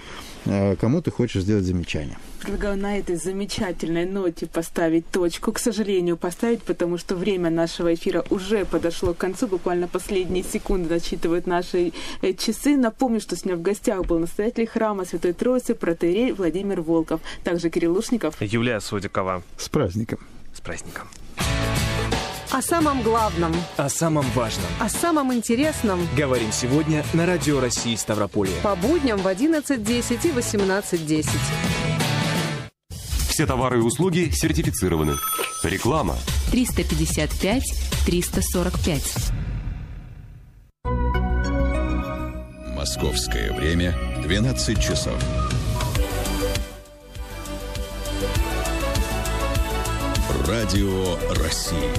кому 0.81 1.03
ты 1.03 1.11
хочешь 1.11 1.43
сделать 1.43 1.65
замечание. 1.65 2.17
Предлагаю 2.41 2.77
на 2.77 2.99
этой 2.99 3.17
замечательной 3.17 4.05
ноте 4.05 4.47
поставить 4.47 5.09
точку. 5.11 5.53
К 5.53 5.59
сожалению, 5.59 6.17
поставить, 6.17 6.63
потому 6.63 6.99
что 6.99 7.17
время 7.17 7.51
нашего 7.51 7.95
эфира 7.95 8.25
уже 8.31 8.65
подошло 8.65 9.15
к 9.15 9.19
концу. 9.19 9.47
Буквально 9.47 9.89
последние 9.89 10.45
секунды 10.45 10.95
насчитывают 10.95 11.47
наши 11.47 11.93
э, 12.23 12.33
часы. 12.35 12.77
Напомню, 12.77 13.21
что 13.21 13.37
с 13.37 13.45
меня 13.45 13.57
в 13.57 13.63
гостях 13.63 14.05
был 14.05 14.19
настоятель 14.19 14.67
храма 14.67 15.05
Святой 15.05 15.33
Троицы, 15.33 15.75
протерей 15.75 16.33
Владимир 16.33 16.83
Волков. 16.83 17.21
Также 17.45 17.71
Кирилл 17.71 17.95
Лушников. 17.95 18.37
Юлия 18.41 18.81
Судикова. 18.81 19.43
С 19.57 19.69
праздником. 19.69 20.19
С 20.53 20.61
праздником. 20.61 21.09
О 22.51 22.63
самом 22.63 23.03
главном, 23.03 23.53
О 23.77 23.89
самом 23.89 24.25
важном. 24.31 24.67
о 24.81 24.89
самом 24.89 25.33
интересном 25.35 26.07
Говорим 26.17 26.53
сегодня 26.53 27.05
на 27.13 27.27
Радио 27.27 27.61
России 27.61 27.97
Ставрополье. 27.97 28.55
по 28.63 28.77
будням 28.77 29.19
в 29.19 29.27
11.10 29.27 30.29
и 30.29 30.31
18.10. 30.33 31.27
Все 33.29 33.47
товары 33.47 33.79
и 33.79 33.83
услуги 33.83 34.31
сертифицированы. 34.33 35.15
Реклама. 35.65 36.17
355 36.53 37.65
345. 38.07 39.03
Московское 42.77 43.53
время 43.53 43.97
12 44.23 44.81
часов. 44.81 45.15
Радио 50.47 51.17
России. 51.43 51.91